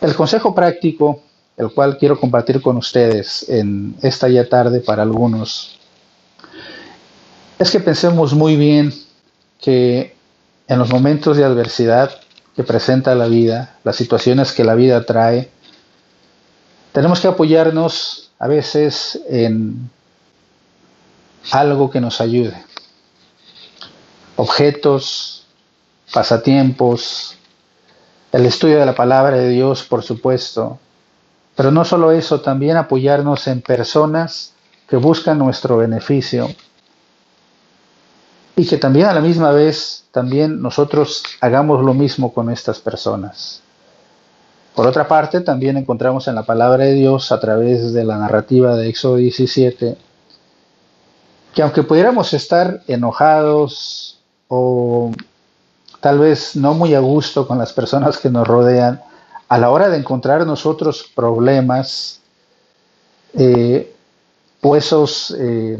El 0.00 0.14
consejo 0.14 0.54
práctico, 0.54 1.20
el 1.56 1.72
cual 1.72 1.96
quiero 1.98 2.20
compartir 2.20 2.60
con 2.60 2.76
ustedes 2.76 3.48
en 3.48 3.96
esta 4.02 4.28
ya 4.28 4.46
tarde 4.46 4.80
para 4.80 5.02
algunos, 5.02 5.78
es 7.58 7.70
que 7.70 7.80
pensemos 7.80 8.34
muy 8.34 8.56
bien 8.56 8.92
que 9.66 10.14
en 10.68 10.78
los 10.78 10.92
momentos 10.92 11.36
de 11.36 11.42
adversidad 11.42 12.20
que 12.54 12.62
presenta 12.62 13.16
la 13.16 13.26
vida, 13.26 13.74
las 13.82 13.96
situaciones 13.96 14.52
que 14.52 14.62
la 14.62 14.76
vida 14.76 15.04
trae, 15.04 15.50
tenemos 16.92 17.18
que 17.18 17.26
apoyarnos 17.26 18.30
a 18.38 18.46
veces 18.46 19.20
en 19.28 19.90
algo 21.50 21.90
que 21.90 22.00
nos 22.00 22.20
ayude. 22.20 22.54
Objetos, 24.36 25.48
pasatiempos, 26.14 27.36
el 28.30 28.46
estudio 28.46 28.78
de 28.78 28.86
la 28.86 28.94
palabra 28.94 29.36
de 29.36 29.48
Dios, 29.48 29.82
por 29.82 30.04
supuesto. 30.04 30.78
Pero 31.56 31.72
no 31.72 31.84
solo 31.84 32.12
eso, 32.12 32.40
también 32.40 32.76
apoyarnos 32.76 33.48
en 33.48 33.62
personas 33.62 34.52
que 34.88 34.94
buscan 34.94 35.38
nuestro 35.38 35.76
beneficio 35.76 36.54
y 38.56 38.66
que 38.66 38.78
también 38.78 39.06
a 39.06 39.14
la 39.14 39.20
misma 39.20 39.52
vez 39.52 40.04
también 40.10 40.62
nosotros 40.62 41.22
hagamos 41.40 41.84
lo 41.84 41.94
mismo 41.94 42.32
con 42.32 42.50
estas 42.50 42.80
personas. 42.80 43.60
Por 44.74 44.86
otra 44.86 45.06
parte, 45.06 45.40
también 45.42 45.76
encontramos 45.76 46.26
en 46.26 46.34
la 46.34 46.42
palabra 46.42 46.84
de 46.84 46.94
Dios 46.94 47.32
a 47.32 47.40
través 47.40 47.92
de 47.92 48.04
la 48.04 48.18
narrativa 48.18 48.74
de 48.76 48.88
Éxodo 48.88 49.16
17 49.16 49.96
que 51.56 51.62
aunque 51.62 51.82
pudiéramos 51.82 52.34
estar 52.34 52.82
enojados 52.86 54.20
o 54.46 55.10
tal 56.00 56.18
vez 56.18 56.54
no 56.54 56.74
muy 56.74 56.94
a 56.94 57.00
gusto 57.00 57.48
con 57.48 57.56
las 57.56 57.72
personas 57.72 58.18
que 58.18 58.28
nos 58.28 58.46
rodean, 58.46 59.00
a 59.48 59.56
la 59.56 59.70
hora 59.70 59.88
de 59.88 59.96
encontrar 59.96 60.46
nosotros 60.46 61.10
problemas 61.14 62.20
eh, 63.32 63.90
esos 64.76 65.34
eh, 65.38 65.78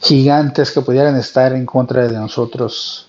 gigantes 0.00 0.70
que 0.70 0.80
pudieran 0.80 1.16
estar 1.16 1.52
en 1.52 1.66
contra 1.66 2.06
de 2.06 2.14
nosotros, 2.14 3.08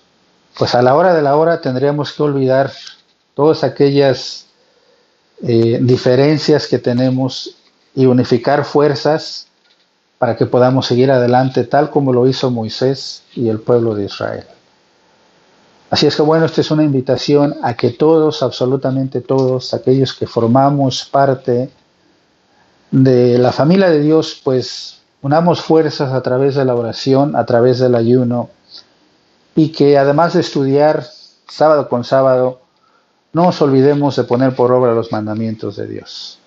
pues 0.58 0.74
a 0.74 0.82
la 0.82 0.94
hora 0.94 1.14
de 1.14 1.22
la 1.22 1.36
hora 1.36 1.60
tendríamos 1.60 2.12
que 2.12 2.22
olvidar 2.22 2.72
todas 3.34 3.64
aquellas 3.64 4.46
eh, 5.42 5.78
diferencias 5.80 6.66
que 6.66 6.78
tenemos 6.78 7.56
y 7.94 8.06
unificar 8.06 8.64
fuerzas 8.64 9.46
para 10.18 10.36
que 10.36 10.46
podamos 10.46 10.86
seguir 10.86 11.10
adelante 11.10 11.64
tal 11.64 11.90
como 11.90 12.12
lo 12.12 12.26
hizo 12.26 12.50
Moisés 12.50 13.22
y 13.34 13.48
el 13.48 13.60
pueblo 13.60 13.94
de 13.94 14.04
Israel. 14.04 14.44
Así 15.88 16.06
es 16.06 16.14
que 16.14 16.22
bueno, 16.22 16.44
esta 16.44 16.60
es 16.60 16.70
una 16.70 16.84
invitación 16.84 17.56
a 17.62 17.74
que 17.74 17.90
todos, 17.90 18.42
absolutamente 18.42 19.22
todos, 19.22 19.74
aquellos 19.74 20.12
que 20.14 20.26
formamos 20.26 21.04
parte 21.10 21.70
de 22.90 23.38
la 23.38 23.50
familia 23.50 23.90
de 23.90 24.00
Dios, 24.00 24.40
pues 24.44 24.99
unamos 25.22 25.60
fuerzas 25.60 26.12
a 26.12 26.22
través 26.22 26.54
de 26.54 26.64
la 26.64 26.74
oración, 26.74 27.36
a 27.36 27.44
través 27.44 27.78
del 27.78 27.94
ayuno, 27.94 28.50
y 29.54 29.70
que 29.72 29.98
además 29.98 30.34
de 30.34 30.40
estudiar 30.40 31.04
sábado 31.48 31.88
con 31.88 32.04
sábado, 32.04 32.60
no 33.32 33.44
nos 33.44 33.60
olvidemos 33.62 34.16
de 34.16 34.24
poner 34.24 34.54
por 34.54 34.72
obra 34.72 34.94
los 34.94 35.12
mandamientos 35.12 35.76
de 35.76 35.86
Dios. 35.86 36.38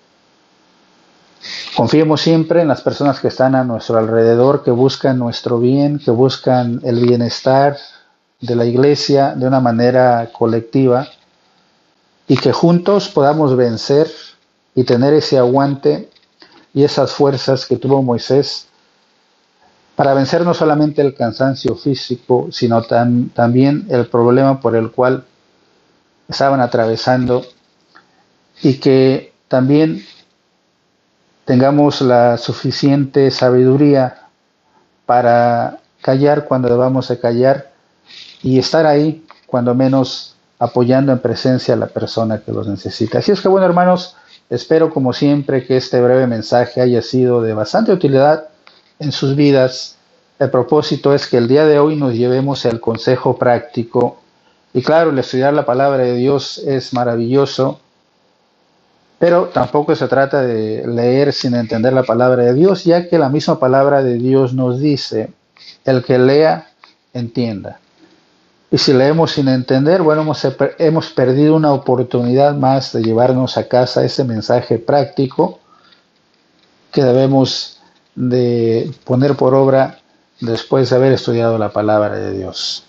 Confiemos 1.76 2.22
siempre 2.22 2.62
en 2.62 2.68
las 2.68 2.80
personas 2.80 3.20
que 3.20 3.28
están 3.28 3.54
a 3.54 3.64
nuestro 3.64 3.98
alrededor, 3.98 4.64
que 4.64 4.70
buscan 4.70 5.18
nuestro 5.18 5.58
bien, 5.58 5.98
que 5.98 6.10
buscan 6.10 6.80
el 6.84 7.00
bienestar 7.00 7.76
de 8.40 8.56
la 8.56 8.64
iglesia 8.64 9.34
de 9.34 9.46
una 9.46 9.60
manera 9.60 10.30
colectiva 10.32 11.06
y 12.26 12.36
que 12.36 12.52
juntos 12.52 13.08
podamos 13.08 13.56
vencer 13.56 14.10
y 14.74 14.84
tener 14.84 15.12
ese 15.14 15.38
aguante 15.38 16.10
y 16.74 16.82
esas 16.82 17.12
fuerzas 17.12 17.64
que 17.66 17.76
tuvo 17.76 18.02
Moisés 18.02 18.66
para 19.96 20.12
vencer 20.12 20.44
no 20.44 20.54
solamente 20.54 21.02
el 21.02 21.14
cansancio 21.14 21.76
físico, 21.76 22.48
sino 22.50 22.82
también 22.82 23.86
el 23.88 24.08
problema 24.08 24.60
por 24.60 24.74
el 24.74 24.90
cual 24.90 25.24
estaban 26.28 26.60
atravesando 26.60 27.44
y 28.60 28.74
que 28.74 29.32
también 29.46 30.04
tengamos 31.44 32.00
la 32.00 32.38
suficiente 32.38 33.30
sabiduría 33.30 34.26
para 35.06 35.78
callar 36.00 36.46
cuando 36.46 36.68
debamos 36.68 37.06
de 37.08 37.20
callar 37.20 37.70
y 38.42 38.58
estar 38.58 38.84
ahí 38.86 39.24
cuando 39.46 39.74
menos 39.74 40.34
apoyando 40.58 41.12
en 41.12 41.20
presencia 41.20 41.74
a 41.74 41.76
la 41.76 41.86
persona 41.86 42.40
que 42.40 42.52
los 42.52 42.66
necesita. 42.66 43.18
Así 43.18 43.30
es 43.30 43.40
que 43.40 43.48
bueno 43.48 43.66
hermanos, 43.66 44.16
espero 44.50 44.90
como 44.90 45.12
siempre 45.12 45.66
que 45.66 45.76
este 45.76 46.00
breve 46.00 46.26
mensaje 46.26 46.80
haya 46.80 47.02
sido 47.02 47.42
de 47.42 47.54
bastante 47.54 47.92
utilidad 47.92 48.48
en 48.98 49.12
sus 49.12 49.36
vidas. 49.36 49.96
El 50.38 50.50
propósito 50.50 51.14
es 51.14 51.26
que 51.26 51.38
el 51.38 51.48
día 51.48 51.64
de 51.66 51.78
hoy 51.78 51.96
nos 51.96 52.14
llevemos 52.14 52.64
el 52.64 52.80
consejo 52.80 53.36
práctico 53.36 54.18
y 54.74 54.82
claro, 54.82 55.10
el 55.10 55.18
estudiar 55.20 55.54
la 55.54 55.64
palabra 55.64 56.02
de 56.02 56.16
Dios 56.16 56.58
es 56.58 56.92
maravilloso, 56.92 57.78
pero 59.20 59.44
tampoco 59.46 59.94
se 59.94 60.08
trata 60.08 60.42
de 60.42 60.84
leer 60.88 61.32
sin 61.32 61.54
entender 61.54 61.92
la 61.92 62.02
palabra 62.02 62.42
de 62.42 62.54
Dios, 62.54 62.82
ya 62.84 63.08
que 63.08 63.16
la 63.16 63.28
misma 63.28 63.60
palabra 63.60 64.02
de 64.02 64.14
Dios 64.14 64.52
nos 64.52 64.80
dice, 64.80 65.32
el 65.84 66.02
que 66.02 66.18
lea, 66.18 66.70
entienda. 67.12 67.78
Y 68.74 68.78
si 68.78 68.92
leemos 68.92 69.30
sin 69.30 69.46
entender, 69.46 70.02
bueno, 70.02 70.22
hemos, 70.22 70.44
hemos 70.78 71.10
perdido 71.10 71.54
una 71.54 71.72
oportunidad 71.72 72.56
más 72.56 72.92
de 72.92 73.04
llevarnos 73.04 73.56
a 73.56 73.68
casa 73.68 74.04
ese 74.04 74.24
mensaje 74.24 74.80
práctico 74.80 75.60
que 76.90 77.04
debemos 77.04 77.78
de 78.16 78.92
poner 79.04 79.36
por 79.36 79.54
obra 79.54 80.00
después 80.40 80.90
de 80.90 80.96
haber 80.96 81.12
estudiado 81.12 81.56
la 81.56 81.68
palabra 81.68 82.16
de 82.16 82.36
Dios. 82.36 82.82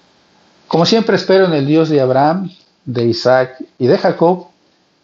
Como 0.68 0.88
siempre 0.88 1.18
espero 1.18 1.46
en 1.46 1.54
el 1.54 1.68
Dios 1.68 1.90
de 1.90 2.02
Abraham, 2.02 2.50
de 2.86 3.06
Isaac 3.06 3.64
y 3.78 3.86
de 3.86 4.00
Jacob, 4.00 4.48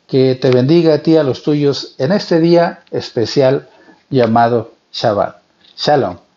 que 0.07 0.33
te 0.33 0.49
bendiga 0.49 0.95
a 0.95 1.03
ti 1.03 1.11
y 1.11 1.17
a 1.17 1.23
los 1.23 1.43
tuyos 1.43 1.93
en 1.99 2.11
este 2.11 2.39
día 2.39 2.79
especial 2.89 3.69
llamado 4.09 4.71
Shabbat. 4.91 5.35
Shalom. 5.77 6.30